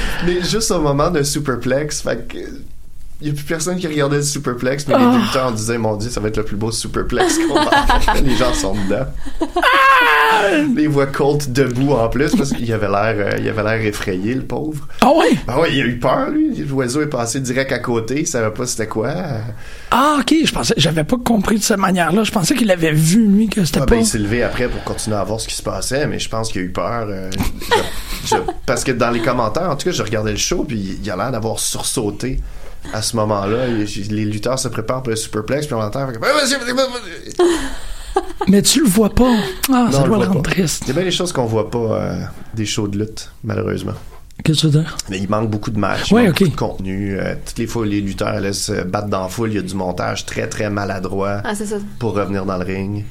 [0.26, 2.38] Mais juste au moment d'un superplex, fait que
[3.20, 5.12] il y a plus personne qui regardait le superplex, mais Ah.
[5.12, 7.70] les lutteurs on disait, mon dieu, ça va être le plus beau superplex qu'on va.
[8.22, 9.06] Les gens sont dedans.
[10.76, 14.34] Les voix Colt debout en plus, parce qu'il avait l'air, euh, il avait l'air effrayé,
[14.34, 14.86] le pauvre.
[15.00, 15.36] Ah ouais?
[15.48, 16.54] Ah ouais, il a eu peur, lui.
[16.64, 19.12] L'oiseau est passé direct à côté, il savait pas c'était quoi.
[19.90, 22.22] Ah, ok, je pensais, j'avais pas compris de cette manière-là.
[22.22, 23.94] Je pensais qu'il avait vu, lui, que c'était Ah, pas.
[23.96, 26.28] ben, il s'est levé après pour continuer à voir ce qui se passait, mais je
[26.28, 27.06] pense qu'il a eu peur.
[27.08, 27.30] euh,
[28.24, 30.98] je- je- parce que dans les commentaires, en tout cas, je regardais le show, puis
[31.02, 32.40] il a l'air d'avoir sursauté
[32.92, 33.66] à ce moment-là.
[33.66, 36.06] Les lutteurs se préparent pour le superplex, puis on entend.
[36.06, 36.54] fait vas-y.
[38.48, 39.34] Mais tu le vois pas.
[39.72, 40.50] Ah, ça Non, doit le rendre pas.
[40.50, 40.82] triste.
[40.84, 42.20] Il y a bien des choses qu'on voit pas euh,
[42.54, 43.92] des shows de lutte, malheureusement.
[44.44, 44.96] Qu'est-ce que tu veux dire?
[45.10, 46.38] Mais il manque beaucoup de matchs, Ouais, il manque ok.
[46.44, 47.18] beaucoup de contenu.
[47.18, 49.58] Euh, toutes les fois où les lutteurs allaient se battre dans la foule, il y
[49.58, 51.64] a du montage très très maladroit Ah, ça.
[51.98, 53.04] pour revenir dans le ring.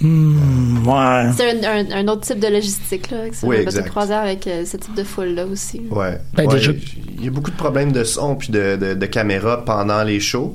[0.00, 1.30] Hmm, ouais.
[1.36, 3.18] C'est un, un- un autre type de logistique, là.
[3.32, 3.90] C'est Oui, un bateau de exact.
[3.90, 5.82] croisière avec euh, ce type de foule-là aussi.
[5.90, 6.20] Ouais.
[6.34, 6.72] Ben, Ouais, déjà-
[7.18, 10.20] Il y a beaucoup de problèmes de son puis de, de, de caméra pendant les
[10.20, 10.54] shows.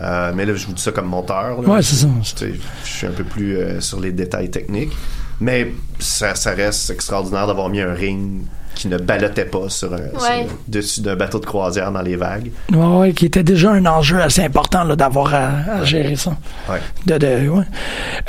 [0.00, 1.60] Euh, mais là, je vous dis ça comme monteur.
[1.60, 1.68] là.
[1.68, 2.08] Ouais, c'est ça.
[2.24, 4.92] Je suis un peu plus euh, sur les détails techniques.
[5.40, 8.42] Mais ça, ça reste extraordinaire d'avoir mis un ring
[8.74, 10.44] qui ne ballottait pas sur, un- sur Ouais.
[10.44, 12.50] le dessus d'un bateau de croisière dans les vagues.
[12.72, 15.48] Ouais, ouais, qui était déjà un enjeu assez important là, d'avoir à,
[15.80, 16.30] à gérer ça.
[16.68, 16.80] Ouais.
[17.06, 17.64] De, de, ouais.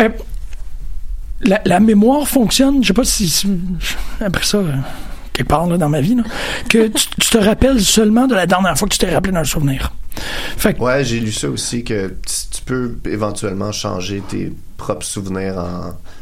[0.01, 0.09] Euh,
[1.43, 3.45] la, la mémoire fonctionne, je sais pas si,
[4.19, 4.59] appris ça
[5.33, 6.23] quelque part là, dans ma vie, là,
[6.69, 9.43] que tu, tu te rappelles seulement de la dernière fois que tu t'es rappelé d'un
[9.45, 9.93] souvenir.
[10.57, 12.07] Fait que, Ouais, j'ai lu ça aussi que
[12.53, 15.57] tu peux éventuellement changer tes propres souvenirs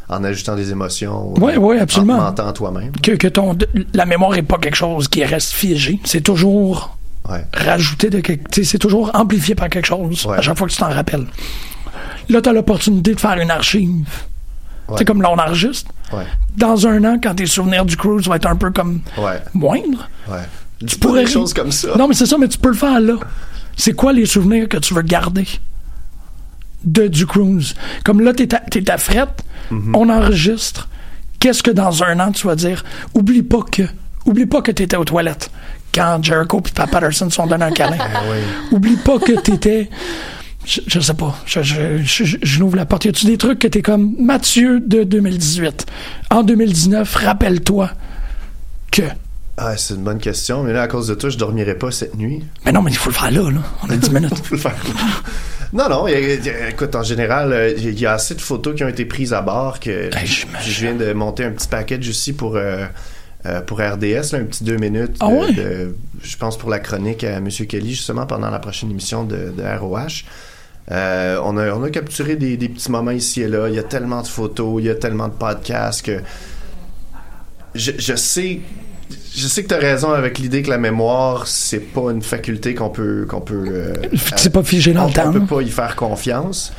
[0.08, 1.34] en, en ajoutant des émotions.
[1.40, 2.14] Ouais, ou ouais, absolument.
[2.18, 2.92] En mentant toi-même.
[3.02, 3.58] que, que ton,
[3.94, 5.98] la mémoire est pas quelque chose qui reste figé.
[6.04, 6.96] C'est toujours
[7.28, 7.44] Ouais.
[7.52, 10.38] rajouté de quelque, c'est toujours amplifié par quelque chose Ouais.
[10.38, 11.26] à chaque fois que tu t'en rappelles.
[12.28, 14.06] Là, tu as l'opportunité de faire une archive.
[14.90, 14.96] Ouais.
[14.98, 15.90] C'est comme là, on enregistre.
[16.12, 16.24] Ouais.
[16.56, 19.40] Dans un an, quand tes souvenirs du cruise vont être un peu comme Ouais.
[19.54, 20.08] moindres,
[20.86, 21.24] tu pourrais.
[21.24, 21.88] des choses comme ça.
[21.96, 23.14] Non, mais c'est ça, mais tu peux le faire là.
[23.76, 25.46] C'est quoi les souvenirs que tu veux garder
[26.84, 27.74] de du cruise?
[28.04, 29.26] Comme là, t'es à, t'es à fret,
[29.70, 29.94] Mm-hmm.
[29.96, 30.88] on enregistre.
[31.38, 32.82] Qu'est-ce que dans un an tu vas dire?
[33.14, 33.82] Oublie pas que.
[34.26, 35.48] Oublie pas que t'étais aux toilettes
[35.94, 37.96] quand Jericho et Pat Patterson se sont donné un câlin.
[38.30, 38.38] Oui.
[38.72, 39.88] Oublie pas que t'étais.
[40.66, 41.34] Je, je sais pas.
[41.46, 43.04] Je, n'ouvre la porte.
[43.06, 45.86] Y a-tu des trucs que t'es comme Mathieu de 2018?
[46.30, 47.90] En 2019, rappelle-toi
[48.92, 49.02] que.
[49.56, 52.16] Ah, c'est une bonne question, mais là, à cause de toi, je dormirai pas cette
[52.16, 52.42] nuit.
[52.64, 53.60] Mais non, mais il faut le faire là, là.
[53.82, 54.38] On a 10 minutes.
[54.44, 54.74] Faut le faire.
[55.72, 58.12] Non, non, il y a- il y a- écoute, en général, euh, il y a
[58.14, 60.72] assez de photos qui ont été prises à bord que j'imagine.
[60.72, 62.86] je viens de monter un petit package aussi pour, euh,
[63.46, 65.16] euh, pour RDS, là, un petit deux minutes.
[65.20, 67.48] Ah de- je pense pour la chronique à M.
[67.50, 70.24] Kelly, justement, pendant la prochaine émission de, de ROH.
[70.90, 73.68] Euh, on, a, on a capturé des, des petits moments ici et là.
[73.68, 76.20] Il y a tellement de photos, il y a tellement de podcasts que
[77.74, 78.60] je, je sais
[79.34, 82.74] je sais que tu as raison avec l'idée que la mémoire c'est pas une faculté
[82.74, 83.94] qu'on peut qu'on peut euh,
[84.36, 85.28] C'est pas figé dans on, le temps.
[85.28, 86.72] on peut pas y faire confiance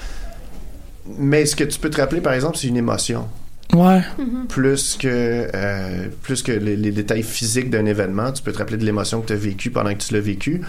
[1.17, 3.27] mais ce que tu peux te rappeler par exemple c'est une émotion
[3.73, 4.01] Ouais.
[4.49, 8.75] plus que euh, plus que les, les détails physiques d'un événement tu peux te rappeler
[8.75, 10.61] de l'émotion que tu as vécue pendant que tu l'as vécu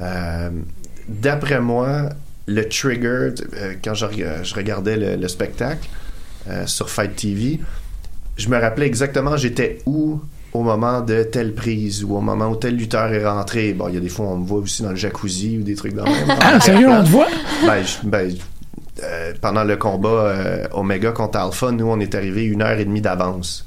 [0.00, 0.48] Euh,
[1.08, 2.08] d'après moi
[2.48, 4.06] le trigger euh, quand je,
[4.42, 5.86] je regardais le, le spectacle
[6.48, 7.60] euh, sur Fight TV
[8.36, 10.20] je me rappelais exactement j'étais où
[10.54, 13.74] au moment de telle prise ou au moment où tel lutteur est rentré.
[13.74, 15.74] Bon, il y a des fois, on me voit aussi dans le jacuzzi ou des
[15.74, 16.38] trucs dans le même.
[16.40, 17.26] Ah, sérieux, on te voit?
[17.66, 18.34] Ben, je- ben,
[19.04, 20.34] euh, pendant le combat
[20.72, 23.66] Omega contre Alpha, nous, on est arrivé une heure et demie d'avance.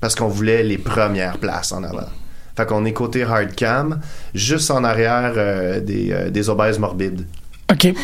[0.00, 2.08] Parce qu'on voulait les premières places en avant.
[2.56, 4.00] Fait qu'on est côté hardcam,
[4.34, 7.26] juste en arrière des, des obèses morbides.
[7.70, 7.94] OK.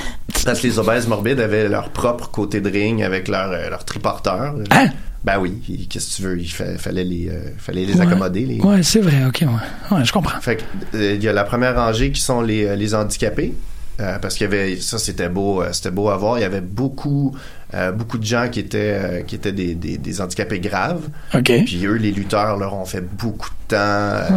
[0.44, 3.84] Parce que les obèses morbides avaient leur propre côté de ring avec leur, euh, leur
[3.84, 4.54] triporteur.
[4.70, 4.88] Hein?
[5.24, 6.38] Ben oui, qu'est-ce que tu veux?
[6.38, 8.02] Il fa- fallait les, euh, fallait les Ouais.
[8.06, 8.44] accommoder.
[8.44, 8.60] Les...
[8.60, 9.96] Ouais, c'est vrai, ok, ouais.
[9.96, 10.38] Ouais, je comprends.
[10.40, 10.62] Fait que,
[10.96, 13.54] euh, il y a la première rangée qui sont les, euh, les handicapés.
[14.00, 16.60] euh, parce qu'il y avait ça c'était beau c'était beau à voir il y avait
[16.60, 17.32] beaucoup
[17.74, 21.02] euh, beaucoup de gens qui étaient euh, qui étaient des, des, des handicapés graves
[21.34, 21.50] OK.
[21.66, 24.28] puis eux les lutteurs leur ont fait beaucoup de temps euh,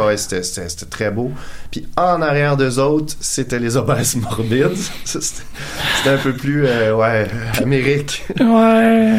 [0.00, 0.16] Ah ouais.
[0.16, 1.30] c'était, c'était, c'était très beau
[1.70, 6.94] puis en arrière d'eux autres c'était les obèses morbides c'était, c'était un peu plus euh,
[6.96, 7.26] ouais
[7.60, 9.12] Amérique Ouais.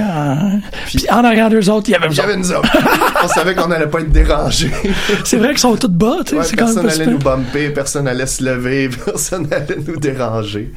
[0.86, 2.70] Puis en arrière d'eux autres, il y avait y avait nous autres.
[3.24, 4.72] on savait qu'on allait pas être dérangés
[5.24, 6.36] C'est vrai qu'ils sont tous bas, tu sais.
[6.38, 7.12] Ouais, personne pas allait super.
[7.12, 10.72] nous bumper, personne allait se lever, personne allait nous déranger.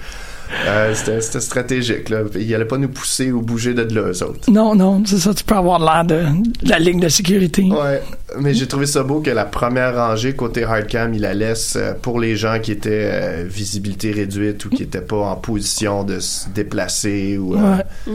[0.67, 2.09] Euh, c'était, stratégique.
[2.09, 2.21] Là.
[2.39, 4.51] Ils allaient pas nous pousser ou bouger de là, eux autres.
[4.51, 6.25] Non, non, c'est ça, tu peux avoir l'air de,
[6.65, 7.63] de la ligne de sécurité.
[7.65, 8.03] Ouais,
[8.39, 11.93] mais j'ai trouvé ça beau que la première rangée côté hardcam, il la laisse euh,
[12.01, 16.21] pour les gens qui étaient euh, visibilité réduite ou qui étaient pas en position de
[16.21, 17.77] se déplacer ou euh,
[18.07, 18.13] Ouais.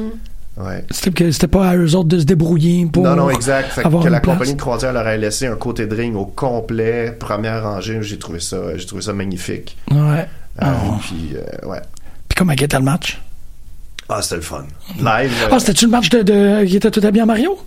[0.60, 0.84] Ouais.
[0.90, 3.70] C'était que c'était pas à eux autres de se débrouiller pour Non, non, exact.
[3.74, 4.36] Fait avoir que une la place.
[4.38, 8.00] compagnie de croisière leur a laissé un côté de ring au complet, première rangée.
[8.02, 9.78] J'ai trouvé ça, j'ai trouvé ça magnifique.
[9.92, 9.98] Ouais.
[9.98, 10.26] Euh,
[10.60, 10.74] Ah.
[11.02, 11.78] Puis, euh, ouais.
[12.38, 13.20] Comment était le match?
[14.10, 14.66] Ah, c'était le fun.
[14.98, 15.32] Live.
[15.44, 17.58] euh, Ah, c'était-tu le match de, de qui était tout habillé en Mario?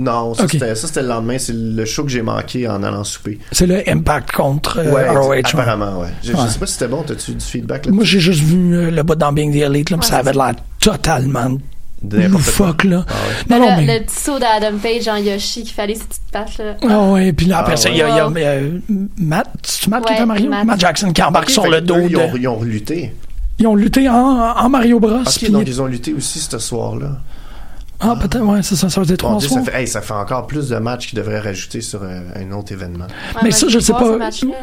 [0.00, 1.38] non, ça, c'était, ça, c'était le lendemain.
[1.38, 3.38] C'est le show que j'ai manqué en allant souper.
[3.52, 5.28] C'est le Impact contre euh, ouais, ROH.
[5.28, 5.42] ouais.
[5.44, 6.08] apparemment, ouais.
[6.22, 7.02] Je, sais pas si c'était bon.
[7.02, 9.90] T'as-tu du feedback là Moi, j'ai juste vu euh, le bout dans Being the Elite,
[9.90, 11.58] là, ça avait l'air totalement
[12.02, 13.04] loufoque, là.
[13.50, 13.98] Non, non, le, mais...
[13.98, 16.76] le petit saut d'Adam Page en Yoshi qui fallait ses petites pattes, là.
[16.88, 18.78] Ah ouais, puis là, après Ah ça, il y a, y a, euh,
[19.18, 20.48] Matt, c'est Matt qui est à Mario?
[20.48, 20.64] Matt.
[20.64, 20.80] Matt.
[20.80, 22.38] Jackson qui embarque sur le dos eux, Ils ont, de...
[22.38, 23.14] ils ont lutté.
[23.58, 25.20] Ils ont lutté en, en Mario Bros.
[25.20, 27.18] Ok, puis- donc ils ont lutté aussi ce soir-là.
[28.00, 29.64] Ah, peut-être, ouais, c'est ça, ça faisait Bon, trois soirs.
[29.64, 32.70] ça, fait, hey, ça fait encore plus de matchs qu'ils devraient rajouter sur un autre
[32.70, 33.08] événement.
[33.42, 34.16] Mais ça, je sais pas.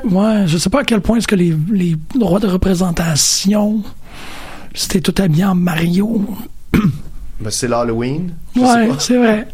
[0.06, 3.84] Ouais, je sais pas à quel point est-ce que les, les droits de représentation,
[4.74, 6.26] c'était tout habillé en Mario.
[7.38, 8.32] Ben, c'est l'Halloween.
[8.56, 8.96] je sais Ouais, pas.
[9.00, 9.48] c'est vrai.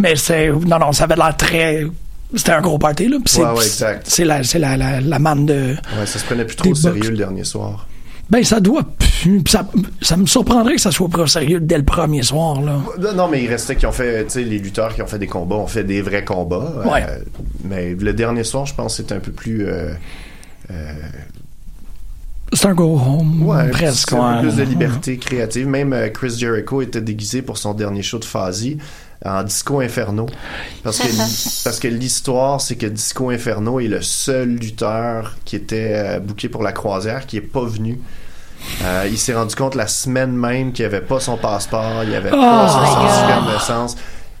[0.00, 0.48] Mais c'est.
[0.48, 1.86] Non, non, ça avait l'air très.
[2.34, 3.18] C'était un gros party, là.
[3.26, 4.06] c'est- Ouais, ouais, exact.
[4.08, 5.74] C'est la, c'est la, la, la manne de.
[5.98, 7.86] Ouais, ça se prenait plus trop au sérieux le dernier soir.
[8.30, 8.82] Ben, ça doit.
[9.48, 9.66] Ça,
[10.00, 12.80] ça me surprendrait que ça soit pris au sérieux dès le premier soir, là.
[13.14, 15.26] Non, mais il restait qui ont fait, tu sais, les lutteurs qui ont fait des
[15.26, 16.72] combats ont fait des vrais combats.
[16.84, 17.04] Euh, Ouais.
[17.64, 19.66] mais le dernier soir, je pense que c'était un peu plus.
[19.66, 19.92] euh,
[20.70, 20.92] euh,
[22.52, 23.42] C'est un go home.
[23.42, 24.10] ouais, presque.
[24.10, 25.66] c'est un peu plus de liberté créative.
[25.66, 28.78] Même euh, Chris Jericho était déguisé pour son dernier show de Fazi
[29.24, 30.26] en Disco Inferno.
[30.82, 31.08] Parce que,
[31.64, 36.48] parce que l'histoire, c'est que Disco Inferno est le seul lutteur qui était euh, booké
[36.48, 37.98] pour la croisière qui est pas venu.
[38.82, 42.30] Euh, il s'est rendu compte la semaine même qu'il avait pas son passeport, il avait
[42.32, 43.96] Oh pas son certificat de naissance.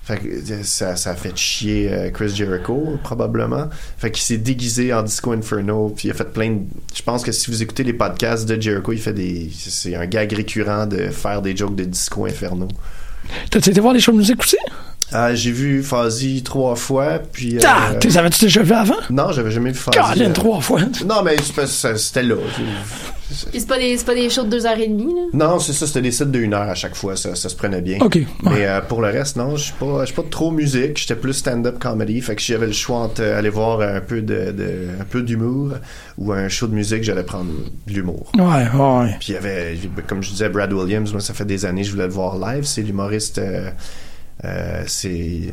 [0.08, 3.68] Fait que euh, ça, ça a fait chier euh, Chris Jericho, probablement.
[3.98, 6.60] Fait qu'il s'est déguisé en Disco Inferno, puis il a fait plein de...
[6.94, 9.50] Je pense que si vous écoutez les podcasts de Jericho, il fait des...
[9.54, 12.68] C'est un gag récurrent de faire des jokes de Disco Inferno.
[13.50, 14.56] T'as-tu été voir les shows de musique aussi?
[15.14, 17.56] Euh, j'ai vu Fuzzy trois fois, puis...
[17.56, 18.94] euh, Ah, t'es avais-tu déjà vu avant?
[19.10, 19.90] Non, j'avais jamais vu Fuzzy.
[19.92, 20.80] Caroline, euh, trois fois.
[21.06, 21.36] Non, mais
[21.66, 22.34] c'était là.
[22.54, 25.20] Puis c'est pas des, c'est pas des shows de deux heures et demie, là?
[25.32, 27.56] Non, c'est ça, c'était des sets de une heure à chaque fois, ça, ça se
[27.56, 27.98] prenait bien.
[28.00, 28.26] Ok, ouais.
[28.42, 31.14] Mais euh, pour le reste, non, je suis pas, je suis pas trop musique, j'étais
[31.16, 34.50] plus stand-up comedy, fait que si j'avais le choix entre aller voir un peu de,
[34.52, 35.72] de- un peu d'humour
[36.16, 37.50] ou un show de musique, j'allais prendre
[37.86, 38.30] de l'humour.
[38.36, 39.16] Ouais, ouais.
[39.20, 41.86] Puis il y avait, comme je disais, Brad Williams, moi ça fait des années que
[41.88, 43.70] je voulais le voir live, c'est l'humoriste, euh,
[44.86, 45.52] c'est...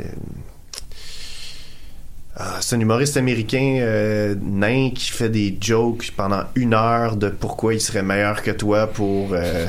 [2.37, 7.29] Ah, c'est un humoriste américain euh, nain qui fait des jokes pendant une heure de
[7.29, 9.65] pourquoi il serait meilleur que toi pour, euh,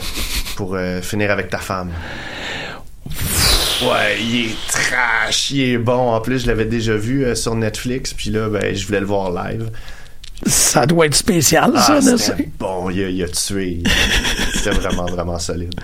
[0.56, 1.92] pour euh, finir avec ta femme.
[3.82, 6.12] Ouais, il est trash, il est bon.
[6.12, 9.06] En plus, je l'avais déjà vu euh, sur Netflix, puis là, ben, je voulais le
[9.06, 9.70] voir live.
[10.44, 11.98] Ça doit être spécial, ça.
[11.98, 13.84] Ah, c'était bon, il a, il a tué.
[14.72, 15.74] C'était vraiment, vraiment solide.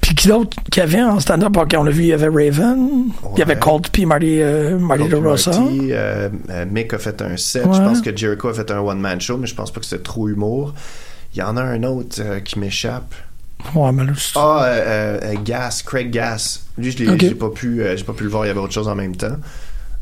[0.00, 1.56] Puis qui d'autre qu'il y avait en stand-up?
[1.56, 4.78] Ok, on l'a vu, il y avait Raven, il y avait Colt puis Marty, euh,
[4.78, 5.50] Marty DeRosa.
[5.58, 7.64] Marty, euh, euh, Mick a fait un set.
[7.66, 7.74] Ouais.
[7.74, 10.02] Je pense que Jericho a fait un one-man show, mais je pense pas que c'était
[10.02, 10.74] trop humour.
[11.34, 13.14] Il y en a un autre euh, qui m'échappe.
[13.74, 16.60] Ouais, mais là, c'est- Ah, euh, Gas, Craig Gas.
[16.78, 18.44] Lui, je l'ai pas pu, pas pu le voir.
[18.44, 19.36] Il y avait autre chose en même temps.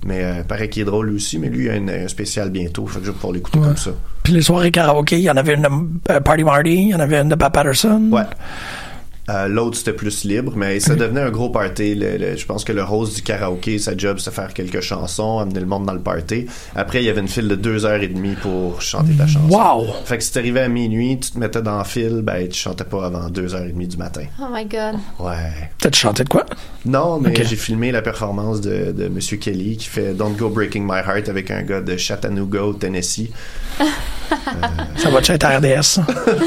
[0.05, 1.39] Mais euh, paraît qu'il est drôle lui aussi.
[1.39, 2.87] Mais lui, il a une- un spécial bientôt.
[2.87, 3.67] Fait que je vais pouvoir l'écouter Ouais.
[3.67, 3.91] comme ça.
[4.23, 7.01] Puis les soirées karaoké, il y en avait une de Party Marty, il y en
[7.01, 8.09] avait une de Pat Patterson.
[8.13, 8.23] Ouais.
[9.29, 11.95] Euh, L'autre, c'était plus libre, mais ça devenait un gros party.
[11.97, 15.39] Le- le- je pense que le host du karaoké, sa job, c'était faire quelques chansons,
[15.41, 16.47] amener le monde dans le party.
[16.77, 19.49] Après, il y avait une file de deux heures et demie pour chanter ta chanson.
[19.49, 19.87] Wow!
[20.05, 22.85] Fait que si t'arrivais à minuit, tu te mettais dans la file, ben, tu chantais
[22.85, 24.23] pas avant deux heures et demie du matin.
[24.41, 24.95] Oh my god.
[25.19, 25.71] Ouais.
[25.81, 26.47] T'as-tu chanté de quoi?
[26.85, 30.83] Non, mais j'ai filmé la performance de, de Monsieur Kelly qui fait Don't Go Breaking
[30.83, 33.31] My Heart avec un gars de Chattanooga, au Tennessee.
[34.97, 36.01] Ça va-tu être RDS?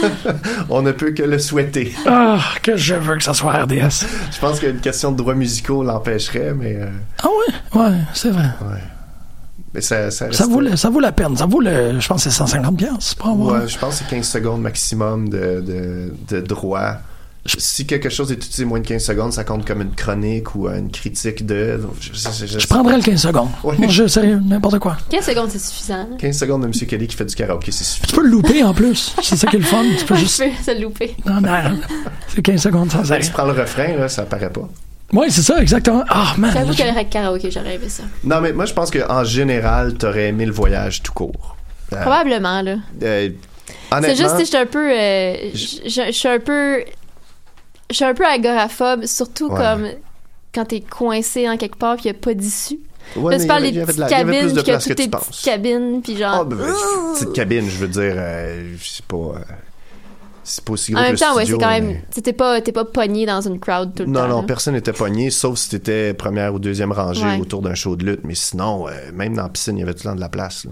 [0.69, 1.93] On ne peut que le souhaiter.
[2.05, 2.39] Ah,
[2.71, 4.05] que je veux que ça soit RDS.
[4.31, 6.87] Je pense qu'une question de droits musicaux l'empêcherait, mais, euh,
[7.23, 7.79] Ah ouais?
[7.81, 8.49] Ouais, c'est vrai.
[9.73, 11.35] mais ça, ça, Ça vaut, le- ça vaut la peine.
[11.37, 13.61] Ça vaut le, je pense que c'est 150 pièces pour avoir.
[13.61, 16.93] Ouais, je pense que c'est 15 secondes maximum de, de, de droit.
[17.45, 20.67] Si quelque chose est utilisé moins de 15 secondes, ça compte comme une chronique ou
[20.67, 21.79] une critique de.
[21.99, 23.47] Je, je- je- Je prendrais le 15 secondes.
[23.63, 23.75] Ouais.
[23.77, 24.97] Moi, je, sérieux, n'importe quoi.
[25.09, 25.97] 15 secondes, c'est suffisant.
[25.99, 26.17] là.
[26.19, 26.73] 15 secondes de M.
[26.73, 28.07] Kelly qui fait du karaoké, c'est suffisant.
[28.09, 29.15] Tu peux le louper en plus.
[29.23, 29.83] C'est ça qui est le fun.
[29.97, 30.43] Tu peux Je juste.
[30.43, 31.15] peux se le louper.
[31.25, 31.79] Non, non.
[32.27, 33.21] C'est 15 secondes sans arrêt.
[33.21, 34.67] Tu prends le refrain, là, ça paraît pas.
[35.13, 36.03] Oui, c'est ça, exactement.
[36.09, 36.51] Ah, man.
[36.53, 38.03] J'avoue je- que le karaoké, j'aurais aimé ça.
[38.25, 41.55] Non, mais moi, je pense qu'en général, t'aurais aimé le voyage tout court.
[41.93, 42.75] Euh, Probablement, là.
[43.01, 43.29] euh,
[44.01, 44.91] C'est juste que je suis un peu.
[44.91, 46.83] euh, je je- je suis un peu.
[47.89, 49.57] Je suis un peu agoraphobe, surtout Ouais.
[49.59, 49.87] comme
[50.53, 52.79] quand t'es coincé en quelque part puis y a pas d'issue.
[53.15, 55.41] Ouais, là, tu parles des petites de la- cabines, de puis que toutes tes petites
[55.43, 56.39] cabines, puis genre.
[56.41, 56.65] Ah, ben, ben,
[57.15, 58.13] petite cabine, je veux dire.
[58.15, 59.15] euh, je sais pas.
[59.17, 59.39] euh,
[60.43, 61.87] c'est pas aussi En gros même que le temps, ouais, c'est quand même.
[62.15, 64.27] mais- T'es pas, t'es pas pogné dans une crowd tout le Non, temps.
[64.27, 64.47] non, là.
[64.47, 67.39] personne n'était pogné, sauf si t'étais première ou deuxième rangée Ouais.
[67.39, 68.21] autour d'un show de lutte.
[68.23, 70.29] Mais sinon, euh, même dans la piscine, il y avait tout le temps de la
[70.29, 70.65] place.
[70.65, 70.71] là.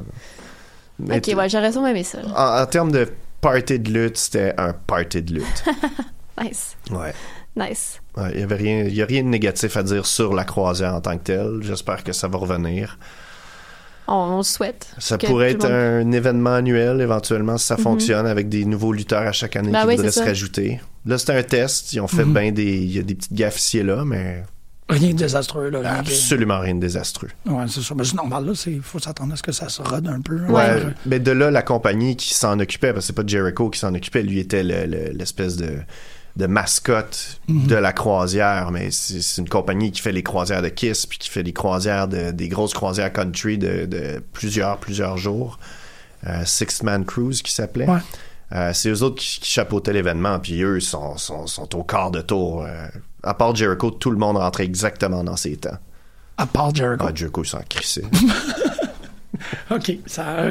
[1.00, 2.20] Mais Ok, ouais, j'aurais sûrement aimé ça.
[2.36, 3.08] en, en termes de
[3.42, 5.64] party de lutte, c'était un party de lutte.
[6.42, 6.78] Nice.
[6.92, 7.14] Ouais.
[7.56, 8.00] Nice.
[8.16, 10.44] Ouais, Il y avait rien, il y a rien de négatif à dire sur la
[10.44, 11.60] croisière en tant que telle.
[11.62, 13.00] J'espère que ça va revenir.
[14.08, 14.88] On, on le souhaite.
[15.00, 15.72] Ça que pourrait être monde-
[16.08, 17.84] un événement annuel éventuellement si ça Mhm.
[17.84, 20.26] fonctionne avec des nouveaux lutteurs à chaque année Ben qui oui, voudraient c'est se ça.
[20.28, 20.80] rajouter.
[21.06, 21.92] Là, c'était un test.
[21.94, 22.34] Ils ont fait Mhm.
[22.34, 24.44] bien des, il y a des petites gaffes ici et là, mais
[24.90, 25.80] Rien de désastreux, là.
[25.80, 27.28] rien absolument rien de désastreux.
[27.46, 27.94] Ouais, c'est ça.
[27.96, 28.54] Mais c'est normal, là.
[28.68, 30.40] Il faut s'attendre à ce que ça se rode un peu.
[30.46, 33.70] Ouais, Euh, mais de là, la compagnie qui s'en occupait, parce que c'est pas Jericho
[33.70, 35.80] qui s'en occupait, lui était le- le- l'espèce de,
[36.38, 37.68] de mascotte Mhm.
[37.68, 41.30] de la croisière, mais c'est une compagnie qui fait les croisières de Kiss, puis qui
[41.30, 45.60] fait les croisières, de, des grosses croisières country de, de plusieurs, plusieurs jours.
[46.26, 47.88] Euh, Six Man Cruise qui s'appelait.
[47.90, 48.00] Ouais.
[48.54, 52.12] Euh, c'est eux autres qui, qui chapeautaient l'événement, puis eux sont, sont, sont au quart
[52.12, 52.64] de tour.
[52.64, 52.88] Euh,
[53.24, 55.78] à part Jericho, tout le monde rentrait exactement dans ses temps.
[56.38, 57.06] À part Jericho.
[57.08, 58.04] Ah, Jericho, il s'en crissait.
[59.72, 59.92] OK.
[60.06, 60.46] Ça,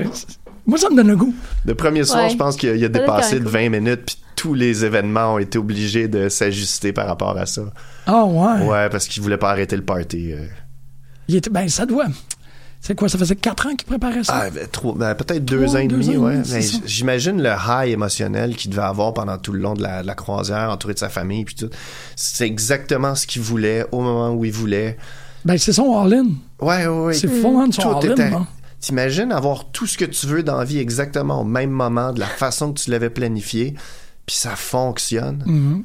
[0.67, 1.35] moi, ça me donne le goût.
[1.65, 2.31] Le premier soir, Ouais.
[2.31, 5.59] je pense qu'il a, dépassé de même 20 minutes, puis tous les événements ont été
[5.59, 7.63] obligés de s'ajuster par rapport à ça.
[8.07, 8.67] Ah, ouais.
[8.67, 10.33] Ouais, parce qu'ils voulaient pas arrêter le party.
[10.33, 10.47] euh.
[11.29, 12.07] Il était, ben, ça doit.
[12.81, 14.33] C'est quoi, ça faisait quatre ans qu'il préparait ça?
[14.45, 16.45] Ah, ben, ben, peut-être deux Trois, ans et demi, ouais.
[16.45, 16.59] ça.
[16.85, 20.15] J'imagine le high émotionnel qu'il devait avoir pendant tout le long de la, de la
[20.15, 21.71] croisière, entouré de sa famille, puis tout.
[22.15, 24.99] C'est exactement ce qu'il voulait, au moment où il voulait.
[25.45, 26.27] Ben, c'est son all-in.
[26.61, 27.15] Ouais, ouais, ouais.
[27.15, 28.47] C'est full on son Tout all-in, était- hein.
[28.87, 32.21] T'imagines avoir tout ce que tu veux dans la vie exactement au même moment, de
[32.21, 33.75] la façon que tu l'avais planifié,
[34.27, 35.43] puis ça fonctionne.
[35.45, 35.83] Mhm.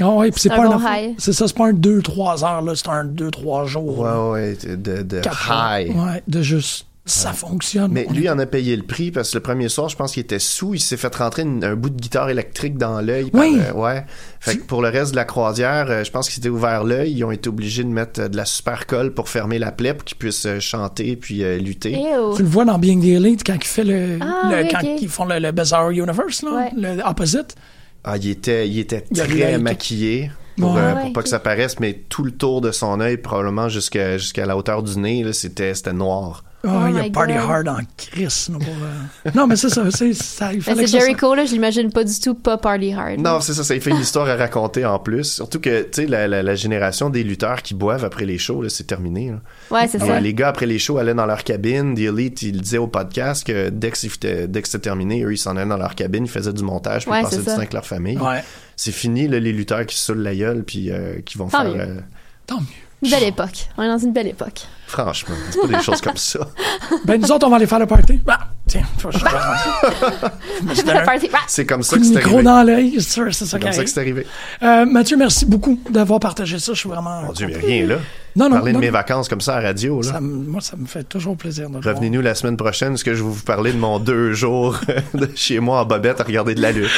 [0.00, 1.14] Ah ouais, puis c'est pas un un bon high.
[1.18, 3.98] C'est ça, c'est pas un 2-3 heures, là, c'est un 2-3 jours.
[3.98, 5.20] Ouais, ouais, de, de
[5.50, 5.94] high.
[5.94, 7.90] Ouais, de juste, ça fonctionne.
[7.92, 10.12] Mais lui est- en a payé le prix parce que le premier soir, je pense
[10.12, 10.74] qu'il était sous.
[10.74, 13.30] Il s'est fait rentrer une- un bout de guitare électrique dans l'œil.
[13.30, 13.58] par- Oui.
[13.58, 14.04] euh, ouais.
[14.38, 17.12] Fait que pour le reste de la croisière, euh, je pense qu'il s'était ouvert l'œil.
[17.12, 19.94] Ils ont été obligés de mettre euh, de la super colle pour fermer la plaie
[19.94, 21.92] pour qu'il puisse euh, chanter puis euh, lutter.
[21.92, 22.36] Ew.
[22.36, 24.80] Tu le vois dans Being the Elite quand il fait le, Ah, le- oui, quand
[25.00, 26.70] ils font le, le Bizarre Universe, là, Ouais.
[26.76, 27.56] le opposite.
[28.04, 30.30] Ah, il était, il était Il a très maquillé.
[30.58, 30.80] Pour, Ouais.
[30.80, 33.68] euh, pour ouais, pas que ça paraisse, mais tout le tour de son œil, probablement
[33.70, 36.44] jusqu'à jusqu'à la hauteur du nez, c'était noir.
[36.62, 37.42] Ah, Oh il y a Party God.
[37.50, 38.46] Hard en Chris.
[38.52, 41.34] pour, euh, Non, mais c'est ça, c'est, ça, il Mais fallait c'est que ça Jericho,
[41.34, 43.18] là, je l'imagine pas du tout pas Party Hard.
[43.18, 45.24] Non, c'est ça, ça lui fait une histoire à raconter en plus.
[45.24, 48.60] Surtout que, tu sais, la, la- la génération des lutteurs qui boivent après les shows,
[48.60, 49.30] là, c'est terminé.
[49.30, 49.40] là.
[49.70, 50.20] Ouais, c'est Ouais, ça.
[50.20, 51.94] Les gars, après les shows, allaient dans leur cabine.
[51.94, 55.32] The Elite, ils disaient au podcast que dès que c'était, dès que c'était terminé, eux,
[55.32, 57.44] ils s'en allaient dans leur cabine, ils faisaient du montage, puis Ouais, ils passaient du
[57.44, 57.56] temps ça.
[57.56, 58.18] avec leur famille.
[58.18, 58.44] Ouais.
[58.76, 61.62] C'est fini, là, les lutteurs qui se saoulent la gueule, puis euh, qui vont Tant
[61.62, 61.74] faire...
[61.74, 61.80] mieux.
[61.80, 62.00] euh,
[62.46, 62.66] Tant mieux.
[63.02, 63.68] Une belle époque.
[63.78, 64.60] On est dans une belle époque.
[64.86, 66.40] franchement, c'est pas des choses comme ça.
[67.04, 68.20] Ben, nous autres, on va aller faire le party.
[68.28, 69.08] Ah, tiens, faut
[71.04, 71.38] Party- Ah!
[71.46, 72.42] C'est comme ça coup que de c'est micro arrivé.
[72.42, 74.26] dans l'œil, c'est sûr, c'est ça C'est qui comme ça que c'est arrivé.
[74.62, 76.72] Euh, Mathieu, merci beaucoup d'avoir partagé ça.
[76.74, 77.22] Je suis vraiment.
[77.22, 77.96] Mon Dieu, mais rien, là.
[78.36, 78.98] Non, non, Parler non, de mes non.
[78.98, 80.12] vacances comme ça à radio, là.
[80.12, 81.68] Ça moi, ça me fait toujours plaisir.
[81.72, 84.78] Revenez-nous la semaine prochaine, parce que je vais vous parler de mon deux jours
[85.14, 86.90] de chez moi en bobette à regarder de la lutte.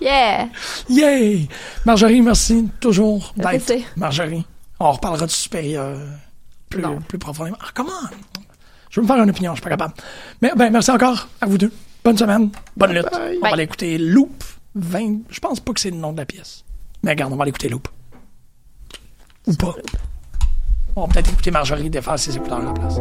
[0.00, 0.48] Yeah!
[0.88, 1.48] Yay!
[1.84, 3.72] Marjorie, merci toujours d'être.
[3.96, 4.44] Marjorie.
[4.80, 5.98] On reparlera du supérieur
[6.70, 7.58] plus, plus profondément.
[7.60, 7.92] Ah, comment?
[8.88, 9.94] Je veux me faire une opinion, je suis pas capable.
[10.40, 11.72] Mais ben, merci encore à vous deux.
[12.02, 13.08] Bonne semaine, bonne lutte.
[13.12, 14.42] On va aller écouter Loop
[14.74, 15.18] 20.
[15.28, 16.64] Je pense pas que c'est le nom de la pièce.
[17.02, 17.88] Mais regarde, on va aller écouter Loop.
[19.46, 19.74] Ou pas.
[20.96, 23.00] On va peut-être écouter Marjorie défaire ses écouteurs à la place.